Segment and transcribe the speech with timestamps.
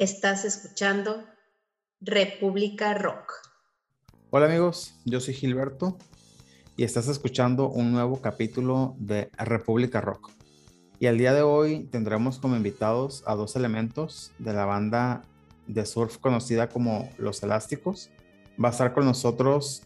[0.00, 1.26] Estás escuchando
[2.00, 3.34] República Rock.
[4.30, 5.98] Hola amigos, yo soy Gilberto
[6.74, 10.30] y estás escuchando un nuevo capítulo de República Rock.
[11.00, 15.20] Y el día de hoy tendremos como invitados a dos elementos de la banda
[15.66, 18.08] de surf conocida como Los Elásticos.
[18.52, 19.82] Va a estar con nosotros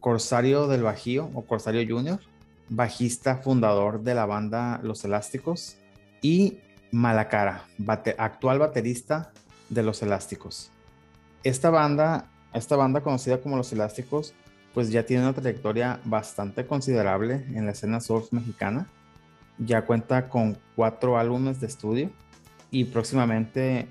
[0.00, 2.18] Corsario del Bajío o Corsario Junior,
[2.70, 5.76] bajista fundador de la banda Los Elásticos,
[6.22, 6.60] y
[6.92, 7.68] Malacara,
[8.18, 9.32] actual baterista
[9.70, 10.70] de los elásticos.
[11.42, 14.34] Esta banda, esta banda conocida como los elásticos,
[14.74, 18.86] pues ya tiene una trayectoria bastante considerable en la escena surf mexicana.
[19.58, 22.10] Ya cuenta con cuatro álbumes de estudio
[22.70, 23.88] y próximamente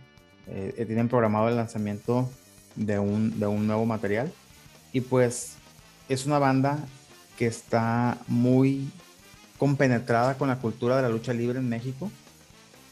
[0.48, 2.30] eh, tienen programado el lanzamiento
[2.76, 4.32] de un, de un nuevo material.
[4.94, 5.56] Y pues
[6.08, 6.80] es una banda
[7.38, 8.90] que está muy
[9.58, 12.12] compenetrada con la cultura de la lucha libre en México.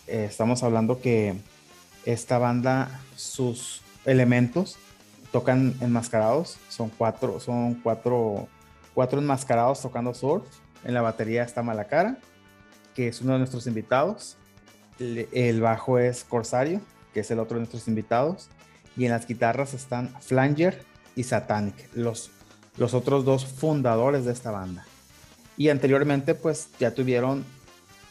[0.05, 1.35] Eh, estamos hablando que
[2.07, 4.77] esta banda, sus elementos
[5.33, 8.47] tocan enmascarados, son cuatro, son cuatro,
[8.93, 10.45] cuatro enmascarados tocando surf.
[10.85, 12.17] En la batería está Malacara,
[12.95, 14.37] que es uno de nuestros invitados.
[14.99, 16.79] El, bajo es Corsario,
[17.13, 18.47] que es el otro de nuestros invitados.
[18.95, 22.31] Y en las guitarras están Flanger y Satanic, los,
[22.77, 24.85] los otros dos fundadores de esta banda.
[25.57, 27.43] Y anteriormente, pues ya tuvieron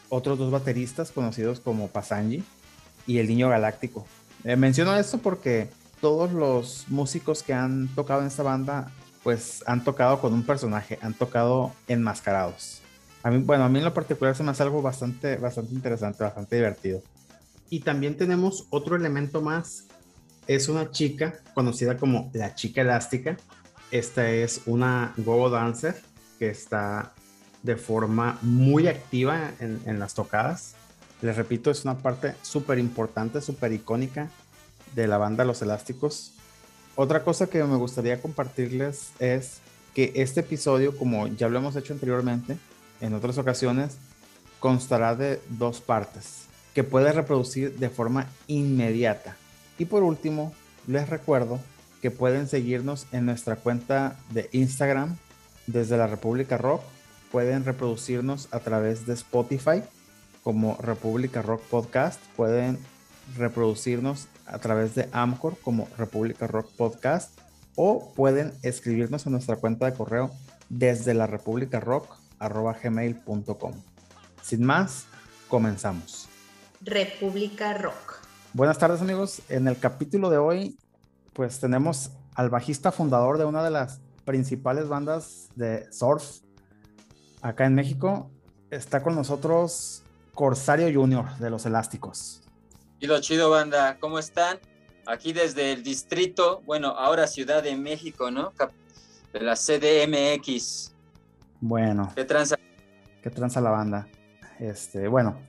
[0.09, 2.43] otros dos bateristas conocidos como Pasanji,
[3.07, 4.05] y El Niño Galáctico.
[4.43, 5.69] Eh, menciono esto porque
[5.99, 8.91] todos los músicos que han tocado en esta banda,
[9.23, 12.81] pues han tocado con un personaje, han tocado enmascarados.
[13.23, 16.23] A mí, bueno, a mí en lo particular se me hace algo bastante, bastante interesante,
[16.23, 17.01] bastante divertido.
[17.69, 19.85] Y también tenemos otro elemento más.
[20.47, 23.35] Es una chica conocida como la chica elástica.
[23.91, 26.01] Esta es una go dancer
[26.39, 27.13] que está
[27.63, 30.75] de forma muy activa en, en las tocadas.
[31.21, 34.29] Les repito, es una parte súper importante, súper icónica
[34.95, 36.33] de la banda Los Elásticos.
[36.95, 39.59] Otra cosa que me gustaría compartirles es
[39.95, 42.57] que este episodio, como ya lo hemos hecho anteriormente
[43.01, 43.97] en otras ocasiones,
[44.59, 49.35] constará de dos partes que puedes reproducir de forma inmediata.
[49.79, 50.53] Y por último,
[50.85, 51.59] les recuerdo
[52.03, 55.17] que pueden seguirnos en nuestra cuenta de Instagram
[55.65, 56.83] desde la República Rock.
[57.31, 59.81] Pueden reproducirnos a través de Spotify
[60.47, 62.21] como República Rock Podcast.
[62.37, 62.79] Pueden
[63.35, 67.37] reproducirnos a través de Amcor como República Rock Podcast
[67.75, 70.31] o pueden escribirnos en nuestra cuenta de correo
[70.69, 73.73] desde la República Rock gmail.com.
[74.41, 75.07] Sin más,
[75.49, 76.29] comenzamos.
[76.79, 78.21] República Rock.
[78.53, 79.41] Buenas tardes amigos.
[79.49, 80.77] En el capítulo de hoy,
[81.33, 86.39] pues tenemos al bajista fundador de una de las principales bandas de surf
[87.41, 88.31] acá en México.
[88.71, 90.05] Está con nosotros
[90.37, 92.43] Corsario Junior de los Elásticos.
[92.99, 93.97] Chido, chido, banda.
[93.99, 94.59] ¿Cómo están?
[95.07, 98.53] Aquí desde el distrito, bueno, ahora Ciudad de México, ¿no?
[99.33, 100.93] De la CDMX.
[101.59, 102.11] Bueno.
[102.13, 102.55] ¿Qué tranza?
[103.23, 104.07] ¿Qué tranza la banda?
[104.59, 105.39] Este, bueno,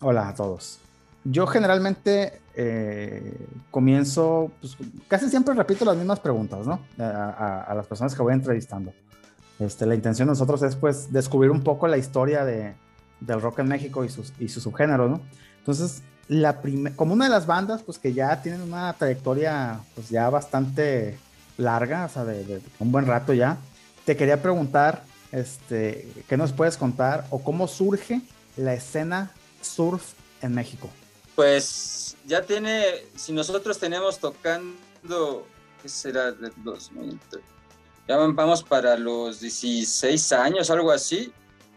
[0.00, 0.80] hola a todos.
[1.22, 3.38] Yo generalmente eh,
[3.70, 6.80] comienzo, pues, casi siempre repito las mismas preguntas, ¿no?
[6.98, 8.92] A, a, las personas que voy entrevistando.
[9.60, 12.74] Este, la intención de nosotros es, pues, descubrir un poco la historia de,
[13.20, 15.20] del rock en México y sus, y sus subgéneros, ¿no?
[15.58, 16.60] Entonces, la
[16.96, 21.18] como una de las bandas, pues que ya tienen una trayectoria, pues ya bastante
[21.56, 23.58] larga, o sea, de, un buen rato ya,
[24.04, 28.20] te quería preguntar, este, ¿qué nos puedes contar o cómo surge
[28.56, 30.90] la escena surf en México?
[31.34, 32.84] Pues ya tiene,
[33.16, 35.46] si nosotros tenemos tocando,
[35.82, 36.32] ¿qué será?
[36.32, 37.18] De 2000,
[38.06, 41.32] ya vamos para los 16 años, algo así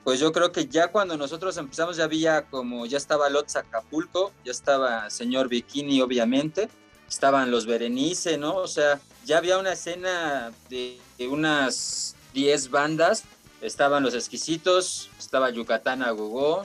[0.08, 4.32] pues yo creo que ya cuando nosotros empezamos ya había como, ya estaba Lotz Acapulco,
[4.46, 6.70] ya estaba Señor Bikini obviamente,
[7.10, 8.56] estaban los Berenice, ¿no?
[8.56, 10.98] O sea, ya había una escena de,
[11.30, 13.26] unas 10 bandas,
[13.60, 16.16] estaban los Exquisitos, estaba Yucatán a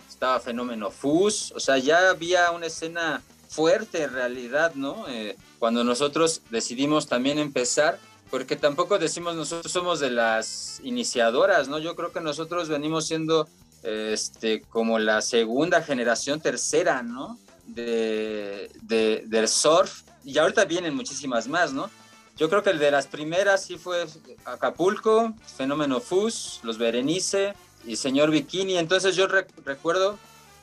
[0.08, 5.08] estaba Fenómeno Fus, o sea, ya había una escena fuerte en realidad, ¿no?
[5.08, 7.98] Eh, cuando nosotros decidimos también empezar,
[8.32, 11.78] porque tampoco decimos nosotros somos de las iniciadoras, ¿no?
[11.78, 13.46] Yo creo que nosotros venimos siendo
[13.82, 17.38] este, como la segunda generación, tercera, ¿no?
[17.66, 21.90] De, del surf, y ahorita vienen muchísimas más, ¿no?
[22.38, 24.06] Yo creo que el de las primeras sí fue
[24.46, 27.52] Acapulco, Fenómeno Fus, Los Berenice
[27.84, 28.78] y Señor Bikini.
[28.78, 30.18] Entonces yo recuerdo,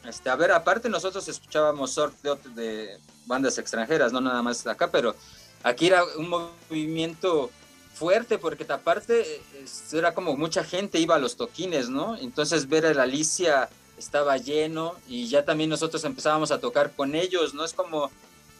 [0.07, 4.89] este, a ver, aparte nosotros escuchábamos surf de, de bandas extranjeras, no nada más acá,
[4.89, 5.15] pero
[5.61, 7.51] aquí era un movimiento
[7.99, 9.41] fuerte porque aparte
[9.91, 12.15] era como mucha gente iba a los toquines, ¿no?
[12.15, 17.13] Entonces ver a la Alicia estaba lleno y ya también nosotros empezábamos a tocar con
[17.13, 17.65] ellos, ¿no?
[17.65, 18.09] Es como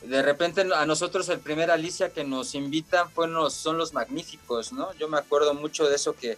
[0.03, 4.94] de repente a nosotros el primer Alicia que nos invitan fue son los magníficos, ¿no?
[4.95, 6.38] Yo me acuerdo mucho de eso que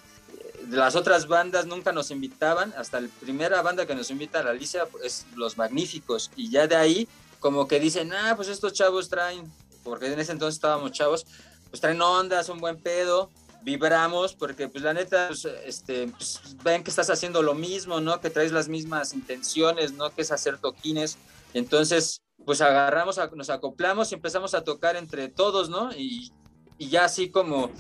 [0.70, 4.52] las otras bandas nunca nos invitaban, hasta la primera banda que nos invita a la
[4.52, 7.08] Alicia es Los Magníficos, y ya de ahí
[7.40, 9.52] como que dicen, ah, pues estos chavos traen,
[9.84, 11.26] porque en ese entonces estábamos chavos,
[11.72, 13.32] pues traen onda, son buen pedo,
[13.64, 18.22] vibramos, porque pues la neta, pues, este, pues, ven que estás haciendo lo mismo, ¿no?
[18.22, 20.12] Que traes las mismas intenciones, ¿no?
[20.12, 21.18] Que es hacer toquines,
[21.54, 25.92] entonces pues agarramos, nos acoplamos y empezamos a tocar entre todos, ¿no?
[25.94, 26.32] Y,
[26.78, 27.72] y ya así como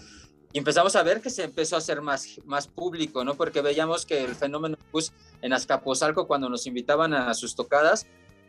[0.53, 3.35] empezamos a ver que se empezó a hacer más, más público, ¿no?
[3.35, 8.05] Porque veíamos que el fenómeno pues, en Azcapotzalco, cuando nos invitaban a sus tocadas,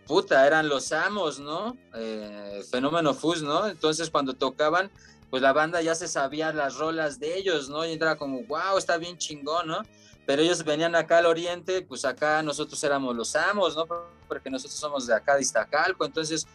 [0.06, 1.76] puta, eran los amos, ¿no?
[1.94, 3.66] Eh, fenómeno Fus, ¿no?
[3.68, 4.90] Entonces cuando tocaban,
[5.32, 7.87] pues la banda ya se sabía las rolas de ellos, ¿no?
[7.87, 9.81] Y era como, wow, está bien chingón, ¿no?
[10.26, 13.88] Pero ellos venían acá al oriente, pues acá nosotros éramos los amos, ¿no?
[14.29, 16.46] Porque nosotros somos de acá de Iztacalco, entonces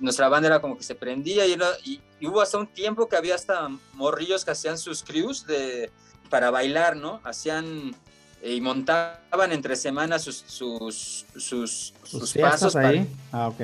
[0.00, 3.34] nuestra banda era como que se prendía y, y, hubo hasta un tiempo que había
[3.34, 5.90] hasta morrillos que hacían sus crews de,
[6.30, 7.20] para bailar, ¿no?
[7.22, 7.94] Hacían
[8.42, 12.76] y montaban entre semanas sus, sus, sus, sus pasos.
[12.76, 13.06] ahí?
[13.30, 13.58] ah, ok.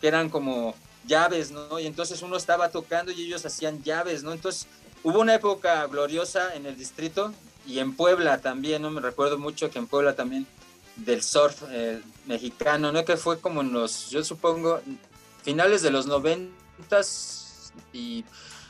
[0.00, 1.78] Que eran como llaves, ¿no?
[1.78, 4.32] Y entonces uno estaba tocando y ellos hacían llaves, ¿no?
[4.32, 4.66] Entonces
[5.02, 7.32] hubo una época gloriosa en el distrito
[7.66, 8.90] y en Puebla también, ¿no?
[8.90, 10.46] Me recuerdo mucho que en Puebla también
[10.96, 13.04] del surf eh, mexicano, ¿no?
[13.04, 14.80] Que fue como en los, yo supongo,
[15.42, 16.52] finales de los 90
[17.92, 18.24] y,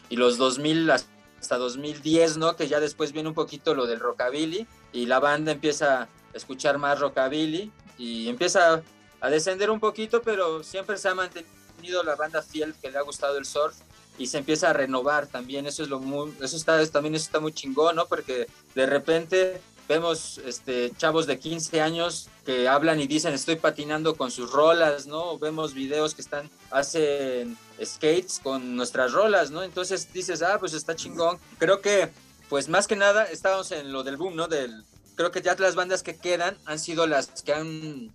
[0.09, 2.57] y los 2000 hasta 2010, ¿no?
[2.57, 6.79] Que ya después viene un poquito lo del rockabilly y la banda empieza a escuchar
[6.79, 8.83] más rockabilly y empieza
[9.21, 11.56] a descender un poquito, pero siempre se ha mantenido
[12.05, 13.77] la banda fiel que le ha gustado el surf
[14.19, 15.67] y se empieza a renovar también.
[15.67, 18.07] Eso es lo muy, eso está, también eso está muy chingón, ¿no?
[18.07, 24.17] Porque de repente vemos este, chavos de 15 años que hablan y dicen estoy patinando
[24.17, 25.39] con sus rolas, ¿no?
[25.39, 29.63] Vemos videos que están, hacen skates con nuestras rolas, ¿no?
[29.63, 31.39] Entonces dices, ah, pues está chingón.
[31.59, 32.11] Creo que,
[32.49, 34.49] pues más que nada, estábamos en lo del boom, ¿no?
[34.49, 34.85] Del,
[35.15, 38.13] creo que ya las bandas que quedan han sido las que han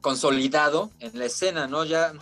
[0.00, 1.84] consolidado en la escena, ¿no?
[1.84, 2.12] Ya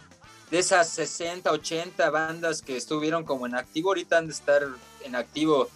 [0.50, 4.62] de esas 60, 80 bandas que estuvieron como en activo, ahorita han de estar
[5.02, 5.68] en activo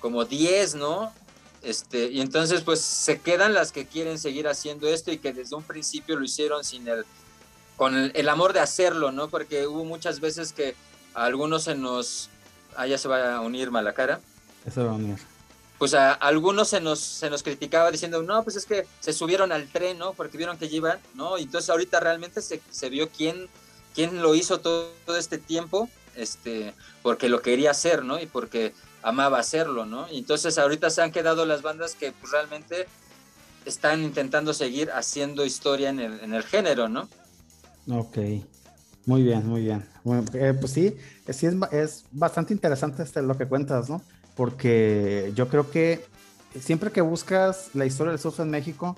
[0.00, 1.12] como 10, ¿no?
[1.62, 5.56] Este, y entonces pues se quedan las que quieren seguir haciendo esto y que desde
[5.56, 7.06] un principio lo hicieron sin el,
[7.76, 9.28] con el, amor de hacerlo, ¿no?
[9.28, 10.74] Porque hubo muchas veces que
[11.14, 12.28] a algunos se nos,
[12.76, 14.20] ah, ya se va a unir mala cara.
[14.66, 15.18] Eso va a unir.
[15.78, 19.50] Pues a, algunos se nos, se nos criticaba diciendo, no, pues es que se subieron
[19.50, 20.12] al tren, ¿no?
[20.12, 21.38] Porque vieron que iban, ¿no?
[21.38, 23.48] Y entonces ahorita realmente se, se vio quién,
[23.94, 28.20] quién lo hizo todo, este tiempo, este, porque lo quería hacer, ¿no?
[28.20, 30.10] Y porque amaba hacerlo, ¿no?
[30.10, 32.86] Y entonces ahorita se han quedado las bandas que pues, realmente
[33.64, 37.08] están intentando seguir haciendo historia en el, género, ¿no?
[37.90, 38.18] Ok,
[39.06, 39.88] muy bien, muy bien.
[40.34, 40.96] Eh, pues sí,
[41.28, 44.02] sí es, es bastante interesante este, lo que cuentas, ¿no?
[44.34, 46.04] Porque yo creo que
[46.60, 48.96] siempre que buscas la historia del surf en México,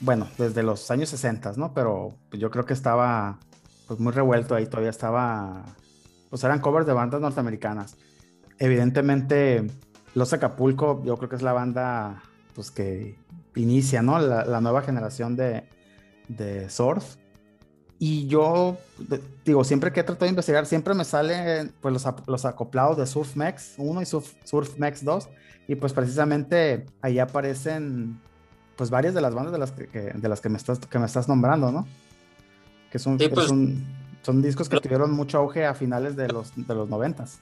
[0.00, 1.72] bueno, desde los años 60, ¿no?
[1.74, 3.38] Pero yo creo que estaba
[3.86, 5.64] pues muy revuelto ahí, todavía estaba,
[6.30, 7.96] pues eran covers de bandas norteamericanas
[8.62, 9.66] evidentemente
[10.14, 12.22] Los Acapulco, yo creo que es la banda
[12.54, 13.18] pues que
[13.56, 14.18] inicia, ¿no?
[14.18, 15.64] La, nueva generación de,
[16.28, 17.16] de, surf.
[17.98, 18.76] Y yo,
[19.44, 23.06] digo, siempre que he tratado de investigar, siempre me salen pues los, los acoplados de
[23.06, 25.28] Surf Max 1 y Surf, Surf Max 2.
[25.68, 28.20] Y pues precisamente ahí aparecen
[28.76, 31.06] pues varias de las bandas de las que, de las que me estás que me
[31.06, 31.86] estás nombrando, ¿no?
[32.92, 36.88] Que son, pues, son, discos que tuvieron mucho auge a finales de los de los
[36.88, 37.40] noventas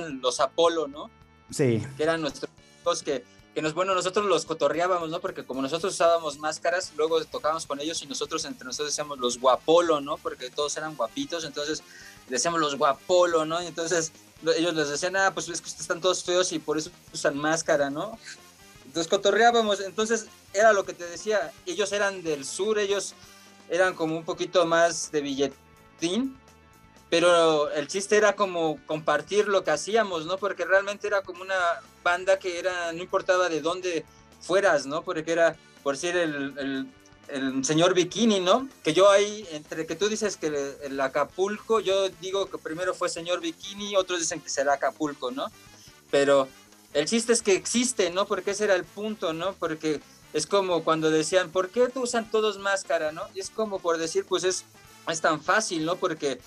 [0.00, 1.10] los Apolo, ¿no?
[1.50, 1.82] Sí.
[1.96, 2.50] Que eran nuestros
[3.04, 3.24] que,
[3.54, 5.20] que nos, bueno, nosotros los cotorreábamos, ¿no?
[5.20, 9.38] Porque como nosotros usábamos máscaras, luego tocábamos con ellos y nosotros entre nosotros decíamos los
[9.38, 10.16] guapolo, ¿no?
[10.18, 11.82] Porque todos eran guapitos, entonces
[12.28, 13.62] decíamos los guapolo, ¿no?
[13.62, 14.12] Y entonces
[14.56, 17.90] ellos les decían, ah, pues es que están todos feos y por eso usan máscara,
[17.90, 18.18] ¿no?
[18.84, 23.14] Entonces cotorreábamos, entonces era lo que te decía, ellos eran del sur, ellos
[23.68, 26.36] eran como un poquito más de billetín,
[27.10, 30.36] pero el chiste era como compartir lo que hacíamos, ¿no?
[30.36, 31.54] Porque realmente era como una
[32.02, 34.04] banda que era, no importaba de dónde
[34.40, 35.02] fueras, ¿no?
[35.02, 36.88] Porque era, por decir, el,
[37.28, 38.68] el, señor Bikini, ¿no?
[38.82, 43.08] Que yo ahí, entre que tú dices que el, Acapulco, yo digo que primero fue
[43.08, 45.46] señor Bikini, otros dicen que será Acapulco, ¿no?
[46.10, 46.48] Pero
[46.92, 48.26] el chiste es que existe, ¿no?
[48.26, 49.54] Porque ese era el punto, ¿no?
[49.54, 50.00] Porque
[50.34, 53.22] es como cuando decían, ¿por qué usan todos máscara, no?
[53.34, 54.64] Y es como por decir, pues es,
[55.08, 55.94] es tan fácil, ¿no?
[55.94, 56.40] Porque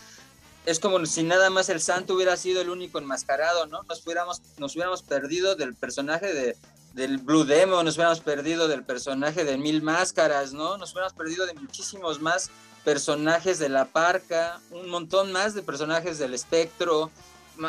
[0.66, 3.84] es como si nada más el santo hubiera sido el único enmascarado, ¿no?
[3.84, 6.58] Nos hubiéramos, nos hubiéramos perdido del personaje de,
[6.96, 10.78] del Blue Demon, nos hubiéramos perdido del personaje de Mil Máscaras, ¿no?
[10.78, 12.52] Nos hubiéramos perdido de muchísimos más
[12.84, 17.10] personajes de la parca, un montón más de personajes del espectro,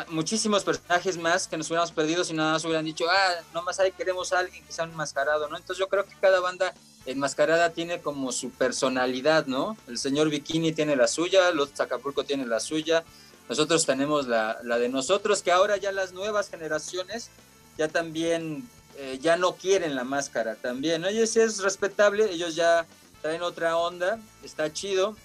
[0.09, 3.91] muchísimos personajes más que nos hubiéramos perdido si nada más hubieran dicho, ah, nomás ahí
[3.91, 5.57] queremos a alguien que sea enmascarado, ¿no?
[5.57, 6.73] Entonces yo creo que cada banda
[7.05, 9.77] enmascarada tiene como su personalidad, ¿no?
[9.87, 13.03] El señor Bikini tiene la suya, los Acapulco tiene la suya,
[13.47, 17.29] nosotros tenemos la, la, de nosotros, que ahora ya las nuevas generaciones
[17.77, 18.67] ya también,
[18.97, 21.07] eh, ya no quieren la máscara también, ¿no?
[21.07, 22.85] Ellos es respetable, ellos ya
[23.21, 25.15] traen otra onda, está chido,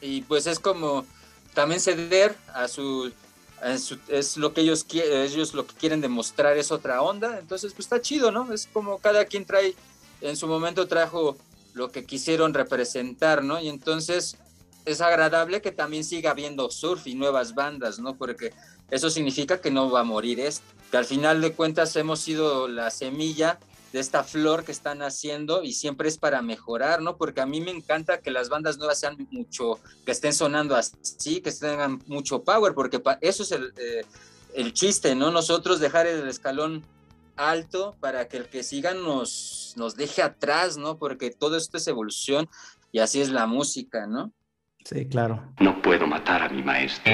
[0.00, 1.06] y pues es como
[1.54, 3.12] también ceder a su
[3.64, 7.86] es, lo que ellos quieren, ellos lo que quieren demostrar es otra onda, entonces pues
[7.86, 8.52] está chido, ¿no?
[8.52, 9.74] Es como cada quien trae,
[10.20, 11.36] en su momento trajo
[11.74, 13.60] lo que quisieron representar, ¿no?
[13.60, 14.36] Y entonces
[14.84, 18.16] es agradable que también siga habiendo surf y nuevas bandas, ¿no?
[18.16, 18.52] Porque
[18.90, 22.68] eso significa que no va a morir esto, que al final de cuentas hemos sido
[22.68, 23.58] la semilla
[23.92, 27.16] de esta flor que están haciendo y siempre es para mejorar, ¿no?
[27.16, 31.40] Porque a mí me encanta que las bandas nuevas sean mucho, que estén sonando así,
[31.40, 34.04] que tengan mucho power, porque eso es el, eh,
[34.54, 35.30] el chiste, ¿no?
[35.30, 36.84] Nosotros dejar el escalón
[37.36, 40.98] alto para que el que siga nos, nos deje atrás, ¿no?
[40.98, 42.48] Porque todo esto es evolución
[42.92, 44.32] y así es la música, ¿no?
[44.84, 45.52] Sí, claro.
[45.60, 47.12] No puedo matar a mi maestro.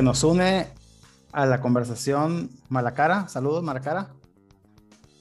[0.00, 0.66] Se nos une
[1.30, 3.28] a la conversación Malacara.
[3.28, 4.08] Saludos, Malacara.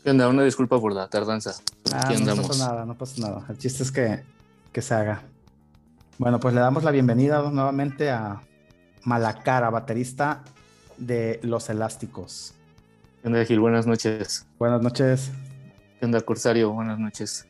[0.02, 0.30] ¿Qué onda?
[0.30, 1.54] Una disculpa por la tardanza.
[1.92, 3.46] Ah, no pasa nada, no pasa nada.
[3.50, 4.24] El chiste es que,
[4.72, 5.24] que se haga.
[6.18, 8.42] Bueno, pues le damos la bienvenida nuevamente a
[9.04, 10.46] Malacara, baterista
[10.98, 12.54] de Los Elásticos.
[13.22, 13.60] ¿Qué onda, Gil?
[13.60, 14.48] Buenas noches.
[14.58, 15.30] Buenas noches.
[16.00, 16.72] ¿Qué onda, Corsario?
[16.72, 17.46] Buenas noches.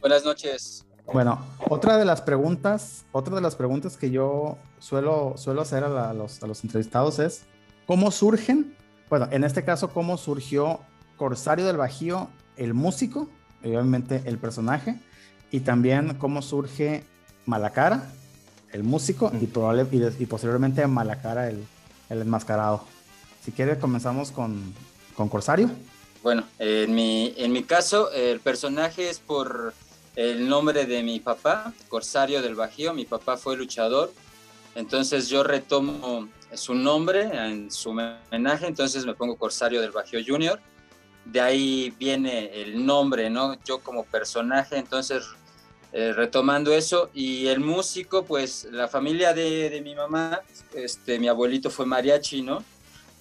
[0.00, 0.84] Buenas noches.
[1.06, 6.12] Bueno, otra de las preguntas, otra de las preguntas que yo suelo, suelo hacer a,
[6.14, 7.44] los, a los entrevistados es,
[7.86, 8.74] ¿cómo surgen?
[9.10, 10.80] Bueno, en este caso, ¿cómo surgió
[11.16, 13.28] Corsario del Bajío, el músico,
[13.62, 14.98] obviamente el personaje,
[15.50, 17.04] y también cómo surge
[17.46, 18.10] Malacara,
[18.72, 19.86] el músico, y, probable,
[20.18, 21.62] y, posteriormente Malacara, el,
[22.08, 22.84] el, enmascarado.
[23.44, 24.72] Si quiere, comenzamos con,
[25.14, 25.70] con Corsario.
[26.22, 29.74] Bueno, en mi, en mi caso, el personaje es por
[30.16, 32.92] el nombre de mi papá, Corsario del Bajío.
[32.92, 34.12] Mi papá fue luchador,
[34.74, 40.60] entonces yo retomo su nombre en su homenaje, entonces me pongo Corsario del Bajío Junior.
[41.24, 43.56] De ahí viene el nombre, ¿no?
[43.64, 45.24] Yo como personaje, entonces
[45.92, 47.10] eh, retomando eso.
[47.14, 50.40] Y el músico, pues la familia de, de, mi mamá,
[50.74, 52.64] este, mi abuelito fue mariachi, ¿no?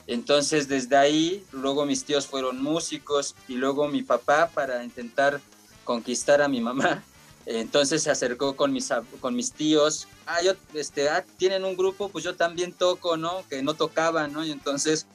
[0.08, 5.40] Entonces desde ahí, luego mis tíos fueron músicos y luego mi papá para intentar
[5.84, 7.04] conquistar a mi mamá.
[7.46, 10.08] Entonces se acercó con mis, con mis tíos.
[10.26, 13.44] Ah, yo, este, ah, tienen un grupo, pues yo también toco, ¿no?
[13.50, 14.46] Que no tocaban, ¿no?
[14.46, 15.08] Y entonces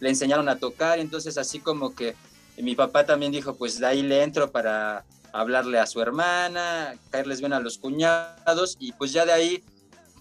[0.00, 0.98] le enseñaron a tocar.
[0.98, 2.16] Entonces así como que
[2.56, 7.40] mi papá también dijo, pues de ahí le entro para hablarle a su hermana, caerles
[7.40, 8.76] bien a los cuñados.
[8.80, 9.64] Y pues ya de ahí,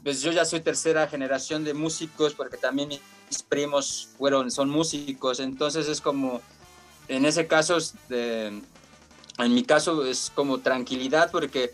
[0.04, 5.40] pues yo ya soy tercera generación de músicos porque también mis primos fueron, son músicos.
[5.40, 6.42] Entonces es como,
[7.08, 7.78] en ese caso,
[8.10, 8.62] de
[9.38, 11.72] en mi caso es como tranquilidad porque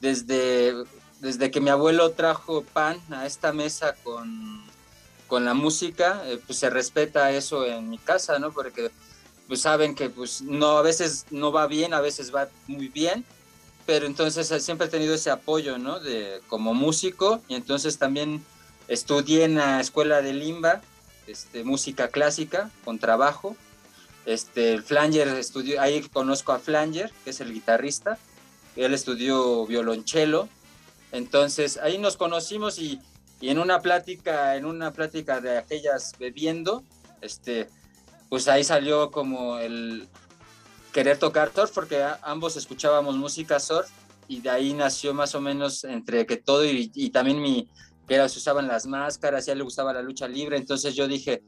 [0.00, 0.74] desde,
[1.20, 4.62] desde que mi abuelo trajo pan a esta mesa con,
[5.26, 8.52] con la música, eh, pues se respeta eso en mi casa, ¿no?
[8.52, 8.90] Porque
[9.48, 13.24] pues saben que pues no, a veces no va bien, a veces va muy bien,
[13.86, 16.00] pero entonces eh, siempre he tenido ese apoyo, ¿no?
[16.00, 18.44] De, como músico y entonces también
[18.88, 20.82] estudié en la escuela de Limba,
[21.26, 23.56] este, música clásica con trabajo
[24.26, 28.18] este, Flanger estudió, ahí conozco a Flanger, que es el guitarrista,
[28.74, 30.48] él estudió violonchelo,
[31.12, 33.00] entonces ahí nos conocimos y,
[33.40, 36.82] en una plática, en una plática de aquellas bebiendo,
[37.20, 37.68] este,
[38.28, 40.08] pues ahí salió como el
[40.92, 43.88] querer tocar surf, porque ambos escuchábamos música surf
[44.26, 47.68] y de ahí nació más o menos entre que todo y, y también mi,
[48.08, 51.44] que era, se usaban las máscaras, ya le gustaba la lucha libre, entonces yo dije,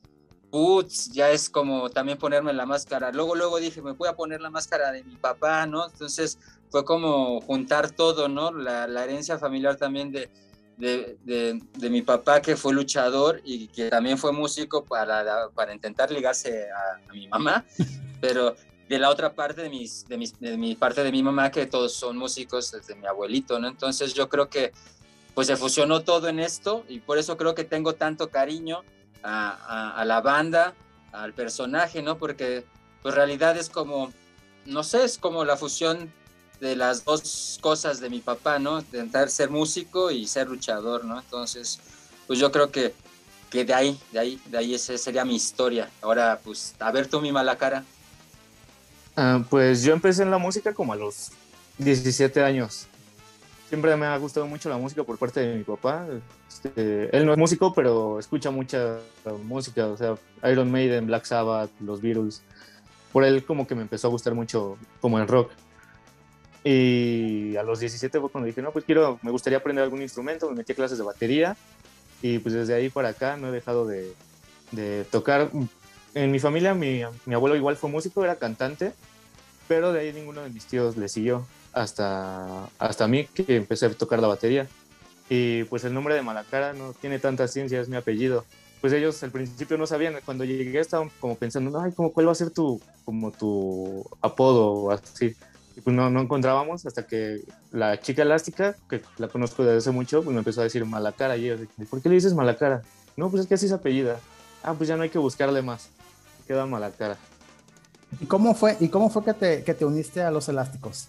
[0.51, 3.13] putz, ya es como también ponerme la máscara.
[3.13, 5.87] Luego, luego dije, me voy a poner la máscara de mi papá, ¿no?
[5.87, 6.39] Entonces
[6.71, 8.51] fue como juntar todo, ¿no?
[8.53, 10.31] La, herencia familiar también de,
[10.77, 16.67] de, mi papá, que fue luchador y que también fue músico para, para intentar ligarse
[16.71, 17.65] a, mi mamá,
[18.21, 18.55] pero
[18.89, 21.67] de la otra parte de, mis, de, mis, de mi parte de mi mamá, que
[21.67, 23.69] todos son músicos, desde mi abuelito, ¿no?
[23.69, 24.73] Entonces yo creo que
[25.35, 28.83] pues se fusionó todo en esto y por eso creo que tengo tanto cariño
[29.23, 30.75] a, la banda,
[31.13, 32.19] al personaje, ¿no?
[32.19, 32.65] Porque
[33.03, 34.13] pues realidad es como,
[34.67, 36.13] no sé, es como la fusión
[36.61, 38.81] de las dos cosas de mi papá, ¿no?
[38.81, 41.19] Intentar ser músico y ser luchador, ¿no?
[41.19, 41.79] Entonces,
[42.27, 42.95] pues yo creo que,
[43.51, 45.91] que de ahí, de ahí, de ahí esa sería mi historia.
[46.03, 47.85] Ahora, pues, a ver tú mi mala cara.
[49.17, 51.31] Ah, pues yo empecé en la música como a los
[51.79, 52.87] 17 años
[53.69, 56.07] siempre me ha gustado mucho la música por parte de mi papá.
[56.49, 58.99] Este, él no es músico, pero escucha mucha
[59.45, 60.17] música, o sea,
[60.51, 62.43] Iron Maiden, Black Sabbath, los Beatles.
[63.13, 65.51] Por él como que me empezó a gustar mucho como el rock.
[66.65, 70.49] Y a los 17 fue cuando dije, no, pues quiero, me gustaría aprender algún instrumento,
[70.51, 71.57] me metí a clases de batería
[72.21, 74.13] y pues desde ahí para acá no he dejado de,
[74.73, 75.51] de tocar.
[76.15, 78.93] En mi familia mi, mi abuelo igual fue músico, era cantante,
[79.69, 81.47] pero de ahí ninguno de mis tíos le siguió
[81.79, 84.67] hasta, hasta mí que empecé a tocar la batería.
[85.31, 88.45] Y pues el nombre de Malacara no tiene tanta ciencia, es mi apellido.
[88.81, 92.33] Pues ellos al principio no sabían, cuando llegué estaban como pensando, ay, ¿cómo, ¿cuál va
[92.33, 95.37] a ser tu, como tu apodo o así?
[95.77, 99.91] Y pues no, no encontrábamos hasta que la chica elástica, que la conozco desde hace
[99.91, 101.37] mucho, pues me empezó a decir Malacara.
[101.37, 101.57] Y yo,
[101.91, 102.83] ¿por qué le dices Malacara?
[103.17, 104.19] No, pues es que así es apellida.
[104.63, 105.91] Ah, pues ya no hay que buscarle más.
[106.47, 107.17] Queda Malacara.
[108.21, 111.09] ¿Y cómo fue, y cómo fue que, te, que te uniste a los elásticos?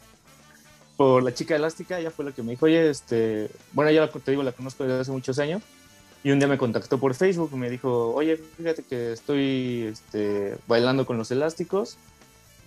[0.99, 4.31] Por la chica elástica, ella fue la que me dijo, oye, este, bueno, ya te
[4.31, 5.63] digo, la conozco desde hace muchos años,
[6.25, 10.57] y un día me contactó por Facebook y me dijo, oye, fíjate que estoy este,
[10.67, 11.95] bailando con los elásticos,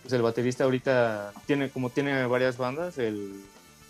[0.01, 3.35] pues el baterista ahorita tiene, como tiene varias bandas, el,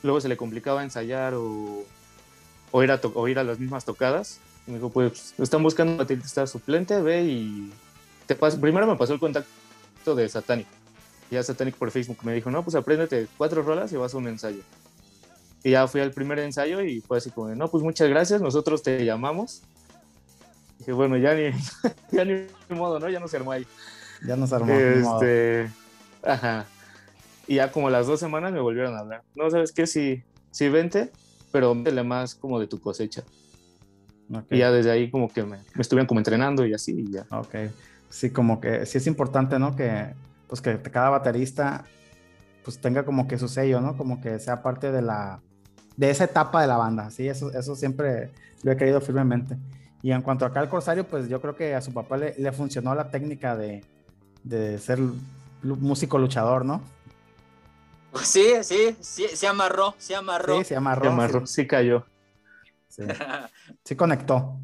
[0.03, 1.85] luego se le complicaba ensayar o,
[2.73, 5.93] o, ir, a o ir a las mismas tocadas, y me dijo, pues están buscando
[5.93, 7.73] un baterista suplente, ve y
[8.27, 10.67] te primero me pasó el contacto de Satanic,
[11.33, 14.29] ya Satanic por Facebook me dijo, no, pues apréndete cuatro rolas y vas a un
[14.29, 14.62] ensayo.
[15.64, 18.83] Y ya fui al primer ensayo y fue así como, no, pues muchas gracias, nosotros
[18.83, 19.62] te llamamos.
[20.77, 21.51] Y dije, bueno, ya ni,
[22.12, 23.09] ya ni modo, ¿no?
[23.09, 23.66] Ya no se armó ahí.
[24.27, 24.73] Ya no se armó.
[24.73, 25.71] Este,
[26.23, 26.66] ajá.
[27.47, 29.23] Y ya como las dos semanas me volvieron a hablar.
[29.35, 29.87] No, ¿sabes qué?
[29.87, 31.11] Sí, sí, vente,
[31.51, 33.25] pero métele más como de tu cosecha.
[34.51, 37.27] Y ya desde ahí como que me, me estuvieron como entrenando y así y ya.
[37.31, 37.55] Ok.
[38.09, 39.75] Sí, como que sí es importante, ¿no?
[39.75, 40.14] Que
[40.53, 41.87] pues que cada baterista
[42.62, 43.97] pues tenga como que su sello, ¿no?
[43.97, 45.41] Como que sea parte de la,
[45.97, 47.27] de esa etapa de la banda, ¿sí?
[47.27, 48.31] Eso, eso siempre
[48.62, 49.57] lo he creído firmemente.
[50.03, 52.95] Y en cuanto acá al Corsario, pues yo creo que a su papá le, funcionó
[52.95, 53.83] la técnica de,
[54.45, 54.99] de, ser
[55.62, 56.83] músico luchador, ¿no?
[58.23, 60.59] Sí, sí, sí, se amarró, se amarró.
[60.59, 61.05] Sí, se amarró.
[61.05, 62.05] Se amarró, sí, cayó.
[62.88, 63.05] Sí,
[63.85, 64.61] sí conectó.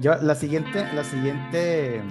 [0.00, 2.02] Yo la siguiente, la siguiente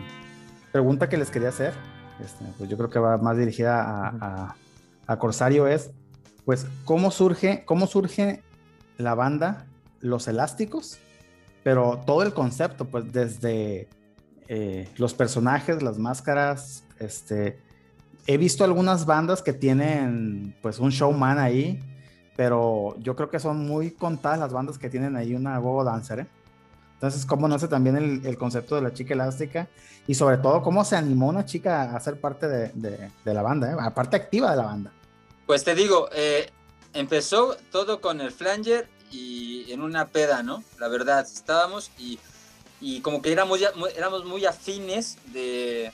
[0.72, 1.74] pregunta que les quería hacer,
[2.20, 4.56] este, pues yo creo que va más dirigida a, a,
[5.08, 5.92] a Corsario es,
[6.46, 8.42] pues, ¿cómo surge, cómo surge
[8.98, 9.66] la banda
[10.00, 11.00] Los Elásticos?
[11.64, 13.88] Pero todo el concepto, pues, desde
[14.48, 17.60] eh, los personajes, las máscaras, este,
[18.28, 21.80] he visto algunas bandas que tienen, pues, un showman ahí,
[22.36, 26.20] pero yo creo que son muy contadas las bandas que tienen ahí una gogo dancer,
[26.20, 26.28] ¿eh?
[27.06, 29.68] Entonces, ¿cómo nace también el, concepto de la chica elástica?
[30.08, 33.76] Y sobre todo, ¿cómo se animó una chica a ser parte de, la banda, eh?
[33.80, 34.92] aparte activa de la banda?
[35.46, 36.50] Pues te digo, eh,
[36.94, 40.64] empezó todo con el flanger y en una peda, ¿no?
[40.80, 42.20] La verdad, estábamos y,
[43.02, 43.60] como que éramos,
[44.26, 45.92] muy, afines de,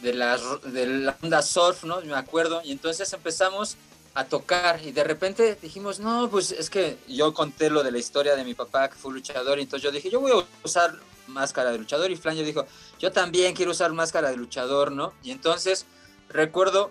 [0.00, 0.38] de, la,
[0.72, 2.02] de la onda surf, ¿no?
[2.02, 2.62] Me acuerdo.
[2.62, 3.76] Y entonces empezamos
[4.14, 7.98] a tocar y de repente dijimos, no, pues es que yo conté lo de la
[7.98, 10.98] historia de mi papá que fue luchador y entonces yo dije, yo voy a usar
[11.28, 12.66] máscara de luchador y Flanger dijo,
[12.98, 15.12] yo también quiero usar máscara de luchador, ¿no?
[15.22, 15.86] Y entonces
[16.28, 16.90] recuerdo,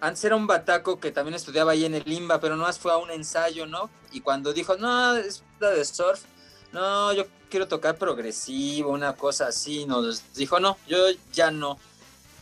[0.00, 2.92] antes era un bataco que también estudiaba ahí en el Limba, pero no más fue
[2.92, 3.90] a un ensayo, ¿no?
[4.12, 6.20] Y cuando dijo, no, es la de surf,
[6.72, 10.98] no, yo quiero tocar progresivo, una cosa así, nos dijo, no, yo
[11.32, 11.78] ya no.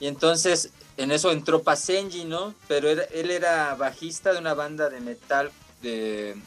[0.00, 2.54] Y entonces en eso entró Pasenji, ¿no?
[2.68, 5.50] Pero él era bajista de una banda de metal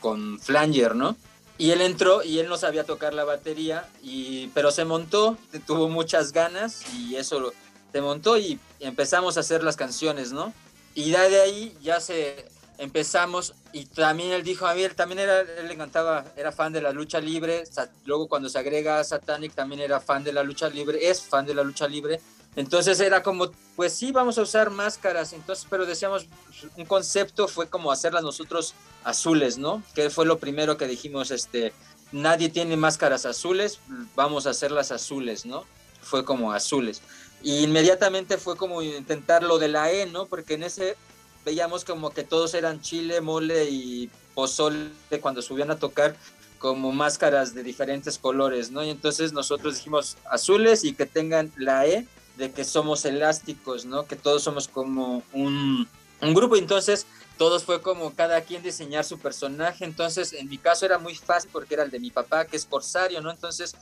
[0.01, 1.15] con Flanger, ¿no?
[1.57, 5.89] Y él entró y él no sabía tocar la batería, y, pero se montó, tuvo
[5.89, 7.51] muchas ganas y eso
[7.91, 10.53] se montó y empezamos a hacer las canciones, ¿no?
[10.95, 12.45] Y de ahí ya se
[12.77, 16.81] empezamos y también él dijo, a mí también era, él le encantaba, era fan de
[16.81, 17.63] la lucha libre,
[18.05, 21.45] luego cuando se agrega a Satanic también era fan de la lucha libre, es fan
[21.45, 22.21] de la lucha libre,
[22.55, 26.27] entonces era como, pues sí, vamos a usar máscaras, entonces, pero decíamos,
[26.75, 29.83] un concepto fue como hacerlas nosotros azules, ¿no?
[29.93, 31.73] Que fue lo primero que dijimos, este,
[32.11, 33.79] nadie tiene máscaras azules,
[34.15, 35.63] vamos a hacerlas azules, ¿no?
[36.01, 37.01] Fue como azules.
[37.41, 40.25] Y inmediatamente fue como intentar lo de la E, ¿no?
[40.25, 40.97] Porque en ese
[41.45, 44.89] veíamos como que todos eran chile, mole y pozole
[45.21, 46.15] cuando subían a tocar
[46.57, 48.83] como máscaras de diferentes colores, ¿no?
[48.83, 52.05] Y entonces nosotros dijimos azules y que tengan la E
[52.39, 54.07] de que somos elásticos, ¿no?
[54.07, 55.87] Que todos somos como un,
[56.21, 56.55] un grupo.
[56.55, 57.05] Entonces,
[57.37, 59.83] todos fue como cada quien diseñar su personaje.
[59.85, 62.65] Entonces, en mi caso era muy fácil porque era el de mi papá, que es
[62.65, 63.29] corsario, ¿no?
[63.29, 63.75] Entonces,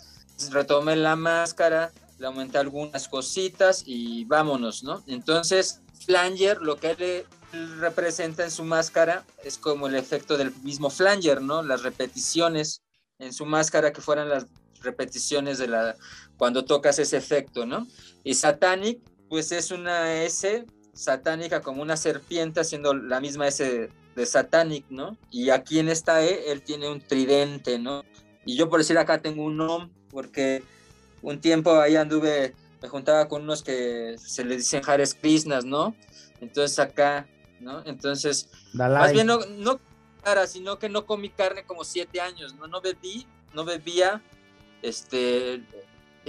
[0.49, 5.03] retomé la máscara, le aumenté algunas cositas y vámonos, ¿no?
[5.05, 7.25] Entonces, Flanger, lo que él
[7.79, 11.61] representa en su máscara es como el efecto del mismo Flanger, ¿no?
[11.61, 12.81] Las repeticiones
[13.19, 14.47] en su máscara que fueran las
[14.81, 15.95] repeticiones de la
[16.37, 17.87] cuando tocas ese efecto, ¿no?
[18.23, 24.25] Y Satanic, pues es una S satánica como una serpiente haciendo la misma S de
[24.25, 25.17] Satanic, ¿no?
[25.31, 28.03] Y aquí en esta E él tiene un tridente, ¿no?
[28.45, 30.63] Y yo por decir acá tengo un nom, porque
[31.21, 35.95] un tiempo ahí anduve, me juntaba con unos que se le dicen Hares Krishnas, ¿no?
[36.41, 37.27] Entonces acá,
[37.59, 37.83] ¿no?
[37.85, 39.03] Entonces, Dalai.
[39.03, 39.79] más bien no, no
[40.23, 42.67] cara, sino que no comí carne como siete años, ¿no?
[42.67, 44.21] No bebí, no bebía,
[44.81, 45.63] este,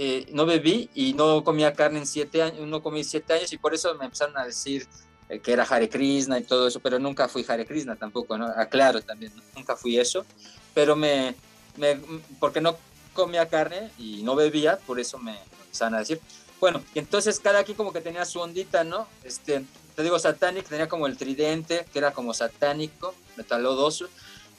[0.01, 3.57] eh, no bebí y no comía carne en siete años, no comí siete años y
[3.57, 4.87] por eso me empezaron a decir
[5.27, 8.45] eh, que era Hare Krishna y todo eso, pero nunca fui Hare Krishna tampoco, ¿no?
[8.45, 10.25] Aclaro también, nunca fui eso,
[10.73, 11.35] pero me,
[11.75, 11.99] me
[12.39, 12.77] porque no
[13.13, 16.21] comía carne y no bebía, por eso me empezaron a decir.
[16.61, 19.05] Bueno, y entonces cada quien como que tenía su ondita, ¿no?
[19.25, 19.65] Este,
[19.97, 24.07] te digo, Satanic tenía como el tridente, que era como satánico, metalodoso,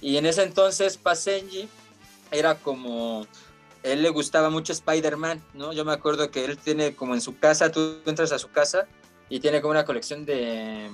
[0.02, 1.66] y en ese entonces Pasenji
[2.30, 3.26] era como
[3.82, 5.72] él le gustaba mucho Spider-Man, ¿no?
[5.72, 8.86] Yo me acuerdo que él tiene como en su casa, tú entras a su casa
[9.28, 10.90] y tiene como una colección de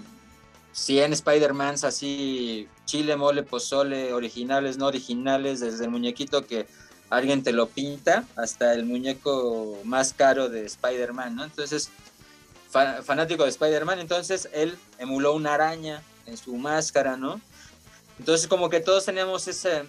[0.73, 6.67] 100 Spider-Mans así, chile, mole, pozole, originales, no originales, desde el muñequito que
[7.11, 11.45] alguien te lo pinta hasta el muñeco más caro de Spider-Man, ¿no?
[11.45, 11.91] Entonces,
[12.69, 17.41] fa fanático de Spider-Man, entonces él emuló una araña en su máscara, ¿no?
[18.19, 19.85] Entonces como que todos teníamos ese,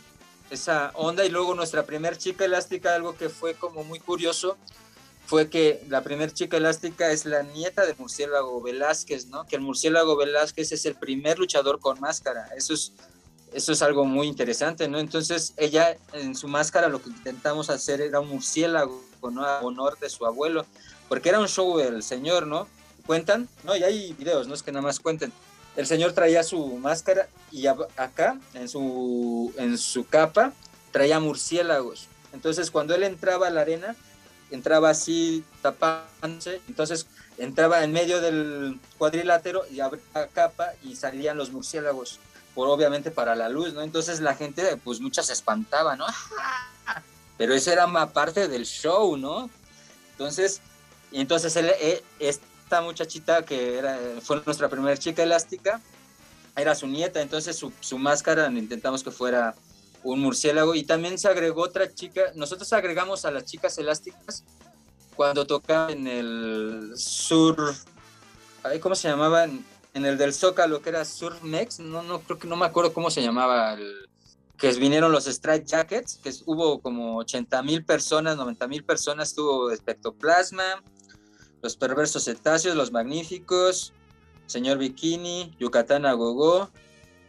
[0.50, 4.58] esa onda y luego nuestra primer chica elástica, algo que fue como muy curioso,
[5.26, 9.46] fue que la primer chica elástica es la nieta del murciélago Velázquez, ¿no?
[9.46, 12.48] Que el murciélago Velázquez es el primer luchador con máscara.
[12.56, 12.94] Eso es,
[13.52, 15.00] eso es algo muy interesante, ¿no?
[15.00, 19.46] Entonces ella en su máscara lo que intentamos hacer era un murciélago, ¿no?
[19.46, 20.66] A honor de su abuelo,
[21.10, 22.70] porque era un show del señor, ¿no?
[23.06, 23.76] Cuentan, ¿no?
[23.76, 25.34] Y hay videos, no es que nada más cuenten
[25.78, 30.52] el señor traía su máscara y acá, en su, en su capa,
[30.92, 32.08] traía murciélagos.
[32.34, 33.96] Entonces, cuando él entraba a la arena,
[34.50, 37.06] entraba así tapándose, entonces
[37.38, 42.20] entraba en medio del cuadrilátero y abría capa y salían los murciélagos,
[42.56, 43.84] por obviamente para la luz, ¿no?
[43.84, 46.08] Entonces la gente, pues muchas se espantaba, ¿no?
[47.38, 49.48] pero eso era más parte del show, ¿no?
[50.14, 50.60] Entonces,
[51.12, 52.04] entonces él, eh,
[52.68, 55.80] esta muchachita que era, fue nuestra primera chica elástica,
[56.54, 59.56] era su nieta, entonces su, máscara intentamos que fuera
[60.04, 64.44] un murciélago y también se agregó otra chica, nosotros agregamos a las chicas elásticas
[65.16, 67.74] cuando tocaban en el sur,
[68.82, 69.64] ¿cómo se llamaban?
[69.94, 72.92] En el del Zócalo, que era Surf Mex, no, no creo que no me acuerdo
[72.92, 74.10] cómo se llamaba, el,
[74.58, 79.72] que vinieron los Strike Jackets, que hubo como 80 mil personas, 90 mil personas, tuvo
[79.72, 80.84] Espectoplasma,
[81.68, 83.92] los perversos cetáceos, los magníficos,
[84.46, 86.70] señor Bikini, Yucatán a Gogo,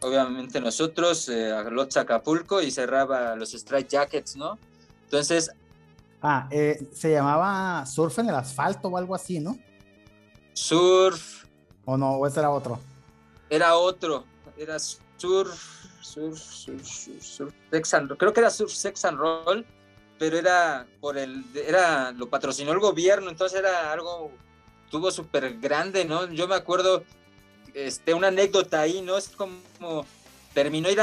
[0.00, 4.56] obviamente nosotros, eh, Acapulco y cerraba los Strike Jackets, ¿no?
[5.02, 5.50] Entonces...
[6.22, 9.58] Ah, eh, se llamaba Surf en el Asfalto o algo así, ¿no?
[10.52, 11.44] Surf.
[11.84, 12.12] ¿O no?
[12.12, 12.78] ¿O ese era otro?
[13.50, 14.24] Era otro,
[14.56, 16.86] era Surf, Surf, Surf,
[17.20, 19.66] Surf, Sex and, creo que era Surf Sex and Roll,
[20.18, 24.32] pero era por el, era, lo patrocinó el gobierno, entonces era algo,
[24.90, 26.30] tuvo súper grande, ¿no?
[26.32, 27.04] Yo me acuerdo
[27.74, 29.16] este, una anécdota ahí, ¿no?
[29.16, 30.04] Es como
[30.54, 31.00] terminó ir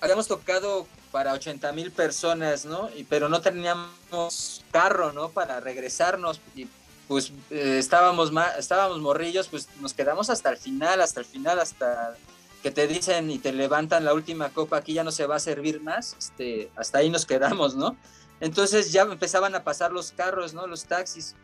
[0.00, 2.90] habíamos tocado para 80 mil personas, ¿no?
[3.08, 5.30] Pero no teníamos carro, ¿no?
[5.30, 6.66] Para regresarnos y
[7.08, 12.14] pues eh, estábamos, estábamos morrillos, pues nos quedamos hasta el final, hasta el final, hasta
[12.62, 15.40] que te dicen y te levantan la última copa, aquí ya no se va a
[15.40, 17.96] servir más, este, hasta ahí nos quedamos, ¿no?
[18.40, 20.66] Entonces ya empezaban a pasar los carros, ¿no?
[20.66, 21.34] Los taxis.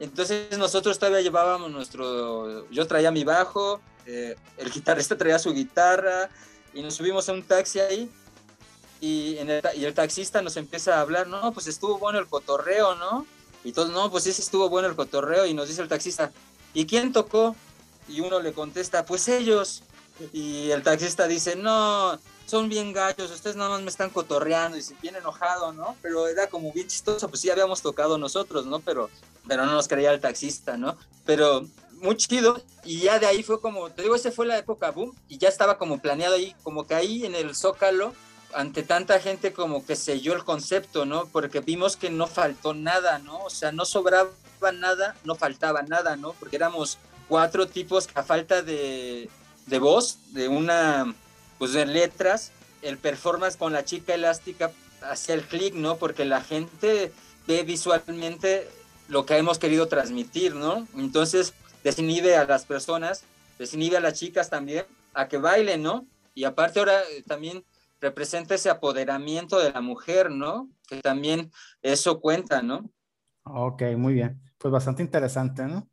[0.00, 6.30] Entonces nosotros todavía llevábamos nuestro, yo traía mi bajo, eh, el guitarrista traía su guitarra
[6.72, 8.10] y nos subimos a un taxi ahí
[9.00, 12.94] y, el, y el taxista nos empieza a hablar, no, pues estuvo bueno el cotorreo,
[12.94, 13.26] ¿no?
[13.64, 16.32] Y todos, no, pues ese estuvo bueno el cotorreo y nos dice el taxista,
[16.74, 17.56] ¿y quién tocó?
[18.08, 19.82] Y uno le contesta, pues ellos.
[20.32, 24.82] Y el taxista dice, no, son bien gallos, ustedes nada más me están cotorreando y
[24.82, 25.96] se bien enojado, ¿no?
[26.00, 28.80] Pero era como bien chistoso, pues sí habíamos tocado nosotros, ¿no?
[28.80, 29.10] Pero,
[29.46, 30.96] pero no nos creía el taxista, ¿no?
[31.26, 31.66] Pero
[32.00, 35.14] muy chido y ya de ahí fue como, te digo, esa fue la época boom
[35.28, 38.14] y ya estaba como planeado ahí, como que ahí en el Zócalo,
[38.54, 41.26] ante tanta gente como que selló el concepto, ¿no?
[41.26, 43.44] Porque vimos que no faltó nada, ¿no?
[43.44, 44.30] O sea, no sobraba
[44.72, 46.32] nada, no faltaba nada, ¿no?
[46.32, 49.28] Porque éramos cuatro tipos que a falta de,
[49.68, 51.14] de voz, de una
[51.58, 52.52] pues de letras,
[52.82, 54.70] el performance con la chica elástica
[55.02, 55.96] hacia el clic, ¿no?
[55.96, 57.12] Porque la gente
[57.46, 58.68] ve visualmente
[59.08, 60.86] lo que hemos querido transmitir, ¿no?
[60.96, 63.24] Entonces desinhibe a las personas,
[63.58, 66.06] desinhibe a las chicas también a que bailen, ¿no?
[66.34, 67.64] Y aparte ahora eh, también
[68.00, 70.68] representa ese apoderamiento de la mujer, ¿no?
[70.86, 71.50] Que también
[71.82, 72.88] eso cuenta, ¿no?
[73.44, 74.40] Ok, muy bien.
[74.58, 75.88] Pues bastante interesante, ¿no?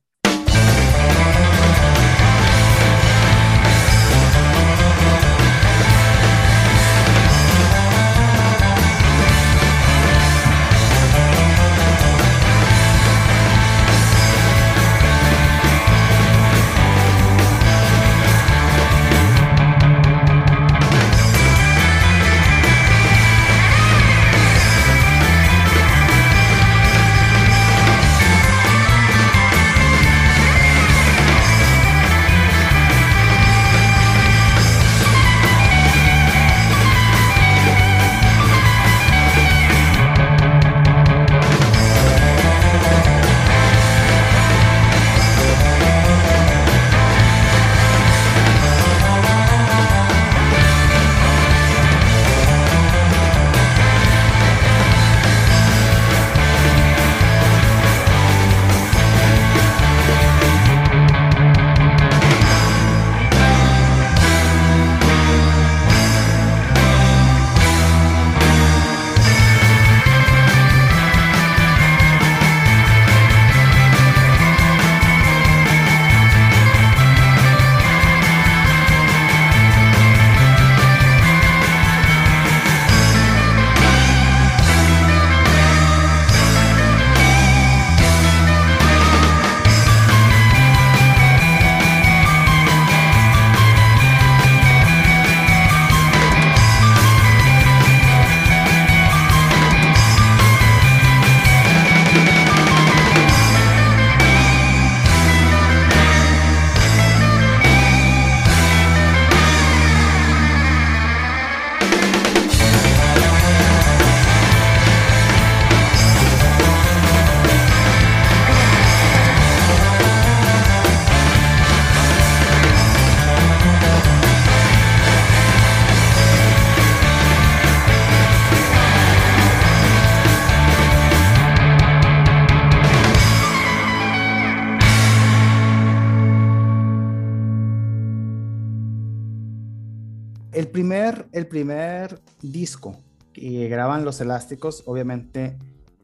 [140.56, 142.98] El primer, el primer disco
[143.34, 145.58] que graban Los Elásticos, obviamente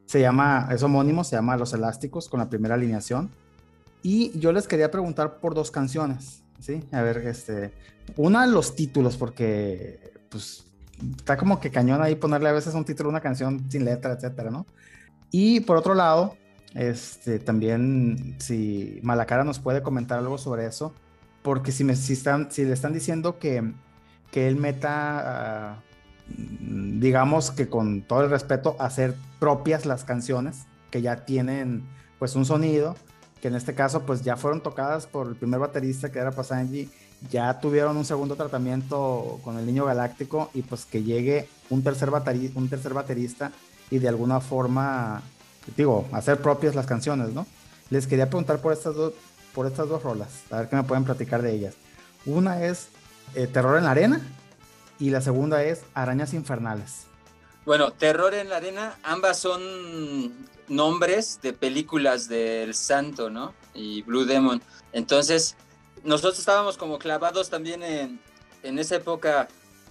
[0.06, 3.32] se llama, es homónimo, se llama Los Elásticos con la primera alineación.
[4.04, 6.84] Y yo les quería preguntar por dos canciones, ¿sí?
[6.92, 7.72] A ver, este,
[8.18, 10.66] una, los títulos, porque pues
[11.18, 14.14] está como que cañón ahí ponerle a veces un título a una canción sin letra,
[14.14, 14.66] etcétera, ¿no?
[15.32, 16.36] Y por otro lado,
[16.74, 20.94] este, también si Malacara nos puede comentar algo sobre eso,
[21.42, 23.74] porque si, me, si, están, si le están diciendo que,
[24.32, 25.82] que él meta, ah,
[26.28, 31.84] digamos que con todo el respeto, hacer propias las canciones que ya tienen
[32.20, 32.96] pues un sonido,
[33.42, 36.90] que en este caso pues ya fueron tocadas por el primer baterista que era Pasanji,
[37.30, 42.10] ya tuvieron un segundo tratamiento con el Niño Galáctico y pues que llegue un tercer,
[42.56, 43.52] un tercer baterista
[43.90, 45.22] y de alguna forma,
[45.78, 47.46] digo, hacer propias las canciones, ¿no?
[47.90, 49.14] Les quería preguntar por estas dos,
[49.54, 51.76] por estas dos rolas, a ver qué me pueden platicar de ellas.
[52.26, 52.88] Una es
[53.36, 54.22] eh, Terror en la Arena
[55.00, 57.06] y la segunda es Arañas Infernales.
[57.66, 60.32] Bueno, Terror en la Arena, ambas son
[60.68, 63.54] nombres de películas del Santo, ¿no?
[63.74, 64.62] Y Blue Demon.
[64.94, 65.56] Entonces,
[66.04, 68.20] nosotros estábamos como clavados también en,
[68.64, 69.48] en esa época,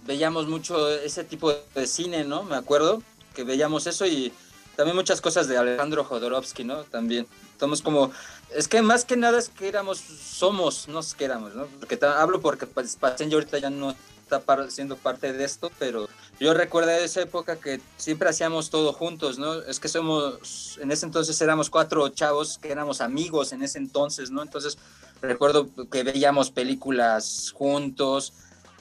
[0.06, 2.42] veíamos mucho ese tipo de cine, ¿no?
[2.42, 3.02] Me acuerdo
[3.34, 4.32] que veíamos eso y
[4.76, 6.84] también muchas cosas de Alejandro Jodorowsky, ¿no?
[6.84, 7.26] También.
[7.52, 8.12] Estamos como,
[8.54, 11.66] es que más que nada es que éramos, somos, no es que éramos, ¿no?
[11.66, 16.08] Porque hablo porque pues, Passenger ahorita ya no está siendo parte de esto, pero
[16.38, 19.54] yo recuerdo esa época que siempre hacíamos todo juntos, ¿no?
[19.62, 24.30] Es que somos, en ese entonces éramos cuatro chavos que éramos amigos en ese entonces,
[24.30, 24.42] ¿no?
[24.42, 24.78] Entonces
[25.20, 28.32] recuerdo que veíamos películas juntos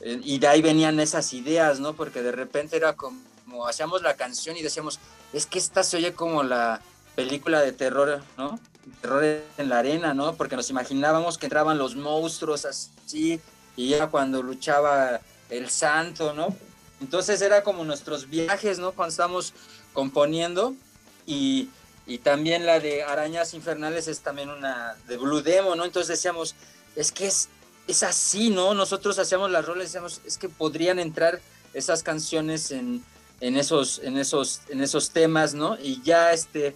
[0.01, 1.93] eh, y de ahí venían esas ideas, ¿no?
[1.93, 3.19] Porque de repente era como,
[3.67, 4.99] hacíamos la canción y decíamos,
[5.33, 6.81] es que esta se oye como la
[7.15, 8.59] película de terror, ¿no?
[9.01, 9.23] Terror
[9.57, 10.35] en la arena, ¿no?
[10.35, 13.39] Porque nos imaginábamos que entraban los monstruos así
[13.75, 16.55] y ya cuando luchaba el santo, ¿no?
[17.01, 18.91] Entonces era como nuestros viajes, ¿no?
[18.91, 19.53] Cuando estábamos
[19.93, 20.75] componiendo
[21.25, 21.69] y,
[22.05, 25.85] y también la de Arañas Infernales es también una de Blue Demo, ¿no?
[25.85, 26.55] Entonces decíamos,
[26.95, 27.49] es que es,
[27.87, 28.73] es así, ¿no?
[28.73, 31.39] Nosotros hacíamos las roles, decíamos, es que podrían entrar
[31.73, 33.03] esas canciones en,
[33.41, 35.77] en, esos, en, esos, en esos temas, ¿no?
[35.81, 36.75] Y ya, este,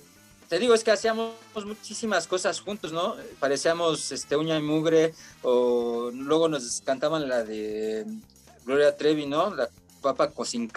[0.50, 1.34] te digo, es que hacíamos
[1.66, 3.16] muchísimas cosas juntos, ¿no?
[3.40, 8.06] Parecíamos este, uña y mugre, o luego nos cantaban la de
[8.66, 9.54] Gloria Trevi, ¿no?
[9.54, 9.70] La
[10.02, 10.70] papa sin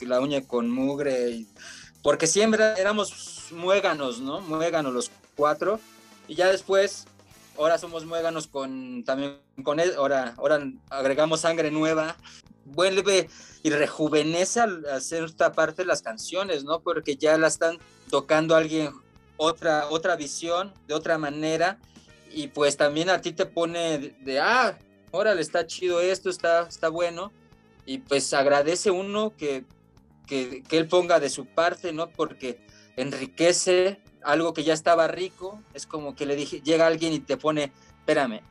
[0.00, 1.44] la uña con mugre,
[2.02, 4.40] porque siempre éramos muéganos, ¿no?
[4.40, 5.80] Muéganos los cuatro,
[6.28, 7.06] y ya después,
[7.58, 12.16] ahora somos muéganos con, también con él, ahora, ahora agregamos sangre nueva,
[12.64, 13.28] vuelve
[13.62, 16.80] y rejuvenece al hacer esta parte de las canciones, ¿no?
[16.80, 17.78] Porque ya la están
[18.14, 18.92] tocando alguien
[19.36, 21.80] otra, otra visión, de otra manera,
[22.30, 24.78] y pues también a ti te pone de, de ah,
[25.10, 27.32] órale, está chido esto, está, está bueno,
[27.86, 29.64] y pues agradece uno que,
[30.28, 32.08] que, que, él ponga de su parte, ¿no?
[32.08, 37.18] Porque enriquece algo que ya estaba rico, es como que le dije, llega alguien y
[37.18, 38.42] te pone, espérame,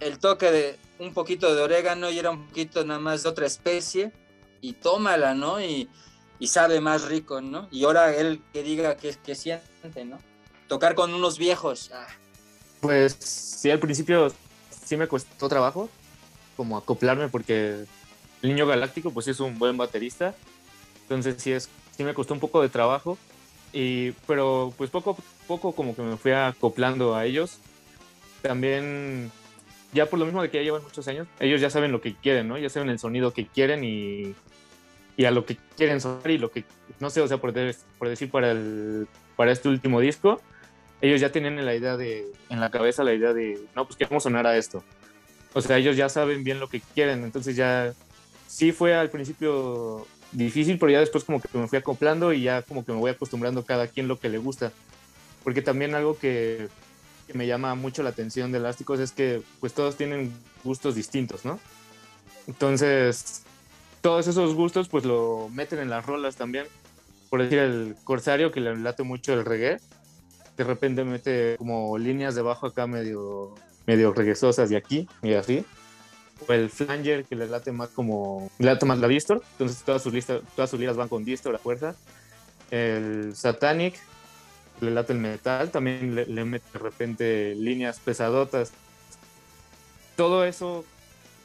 [0.00, 3.46] el toque de un poquito de orégano y era un poquito nada más de otra
[3.46, 4.10] especie,
[4.60, 5.60] y tómala, ¿no?
[5.62, 5.88] Y,
[6.38, 7.68] y sabe más rico, ¿no?
[7.70, 10.18] Y ahora él que diga que, que siente, ¿no?
[10.68, 11.90] Tocar con unos viejos.
[11.94, 12.06] Ah.
[12.80, 14.32] Pues sí, al principio
[14.84, 15.88] sí me costó trabajo,
[16.56, 17.86] como acoplarme porque
[18.42, 20.34] el niño galáctico pues es un buen baterista,
[21.02, 23.16] entonces sí, es, sí me costó un poco de trabajo,
[23.72, 27.58] y, pero pues poco a poco como que me fui acoplando a ellos.
[28.40, 29.32] También,
[29.92, 32.14] ya por lo mismo de que ya llevan muchos años, ellos ya saben lo que
[32.14, 32.56] quieren, ¿no?
[32.56, 34.34] Ya saben el sonido que quieren y,
[35.16, 36.64] y a lo que quieren sonar y lo que,
[37.00, 39.06] no sé, o sea, por, decir para, el,
[39.36, 40.40] para este último disco,
[41.00, 44.22] ellos ya tienen la idea de, en la cabeza la idea de, no, pues queremos
[44.22, 44.82] sonar a esto.
[45.52, 47.94] O sea, ellos ya saben bien lo que quieren, entonces ya
[48.48, 52.62] sí fue al principio difícil, pero ya después como que me fui acoplando y ya
[52.62, 54.72] como que me voy acostumbrando cada quien lo que le gusta.
[55.44, 56.68] Porque también algo que,
[57.26, 60.32] que me llama mucho la atención de Elásticos es que pues todos tienen
[60.64, 61.60] gustos distintos, ¿no?
[62.46, 63.42] Entonces,
[64.04, 66.66] todos esos gustos pues lo meten en las rolas también.
[67.30, 69.78] Por decir, el Corsario que le late mucho el reggae,
[70.58, 73.54] de repente mete como líneas de bajo acá medio
[73.86, 75.64] medio regresosas de aquí y así.
[76.46, 80.02] O el flanger que le late más como, le late más la distor, entonces todas
[80.02, 81.96] sus, listas, todas sus liras van con distor a fuerza.
[82.70, 83.94] El satanic
[84.82, 88.70] le late el metal, también le, le mete de repente líneas pesadotas.
[90.14, 90.84] Todo eso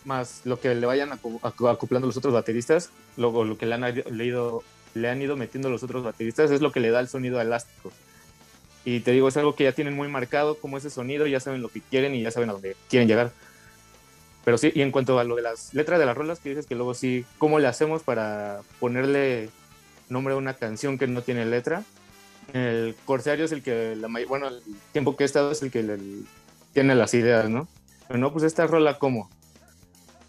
[0.06, 3.82] más lo que le vayan acoplando los otros bateristas, luego lo que le han,
[4.12, 7.40] leído, le han ido metiendo los otros bateristas es lo que le da el sonido
[7.42, 7.92] elástico.
[8.86, 11.62] Y te digo, es algo que ya tienen muy marcado como ese sonido, ya saben
[11.62, 13.32] lo que quieren y ya saben a dónde quieren llegar.
[14.46, 16.66] pero sí, y en cuanto a lo de las letras de las rolas, que dices
[16.66, 19.50] que luego sí, ¿cómo le hacemos para ponerle
[20.08, 21.84] nombre a una canción que no tiene letra?
[22.54, 25.84] El Corsario es el que, la, bueno, el tiempo que he estado es el que
[25.84, 25.98] le,
[26.74, 27.68] tiene las ideas, ¿no?
[28.08, 29.30] Pero no, pues esta rola, ¿cómo?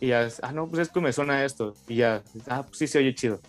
[0.01, 2.87] y ya, ah, no, pues es que me suena esto, y ya, ah, pues sí
[2.87, 3.41] se oye chido.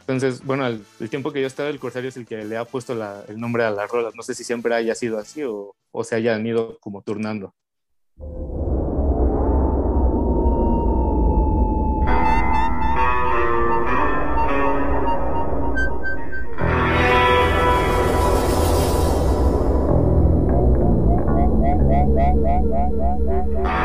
[0.00, 2.64] Entonces, bueno, el, el tiempo que yo estaba, el Corsario es el que le ha
[2.64, 2.94] puesto
[3.28, 4.14] el nombre a las rolas.
[4.14, 7.54] No sé si siempre haya sido así o, o se hayan ido como turnando.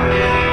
[0.04, 0.44] Yeah.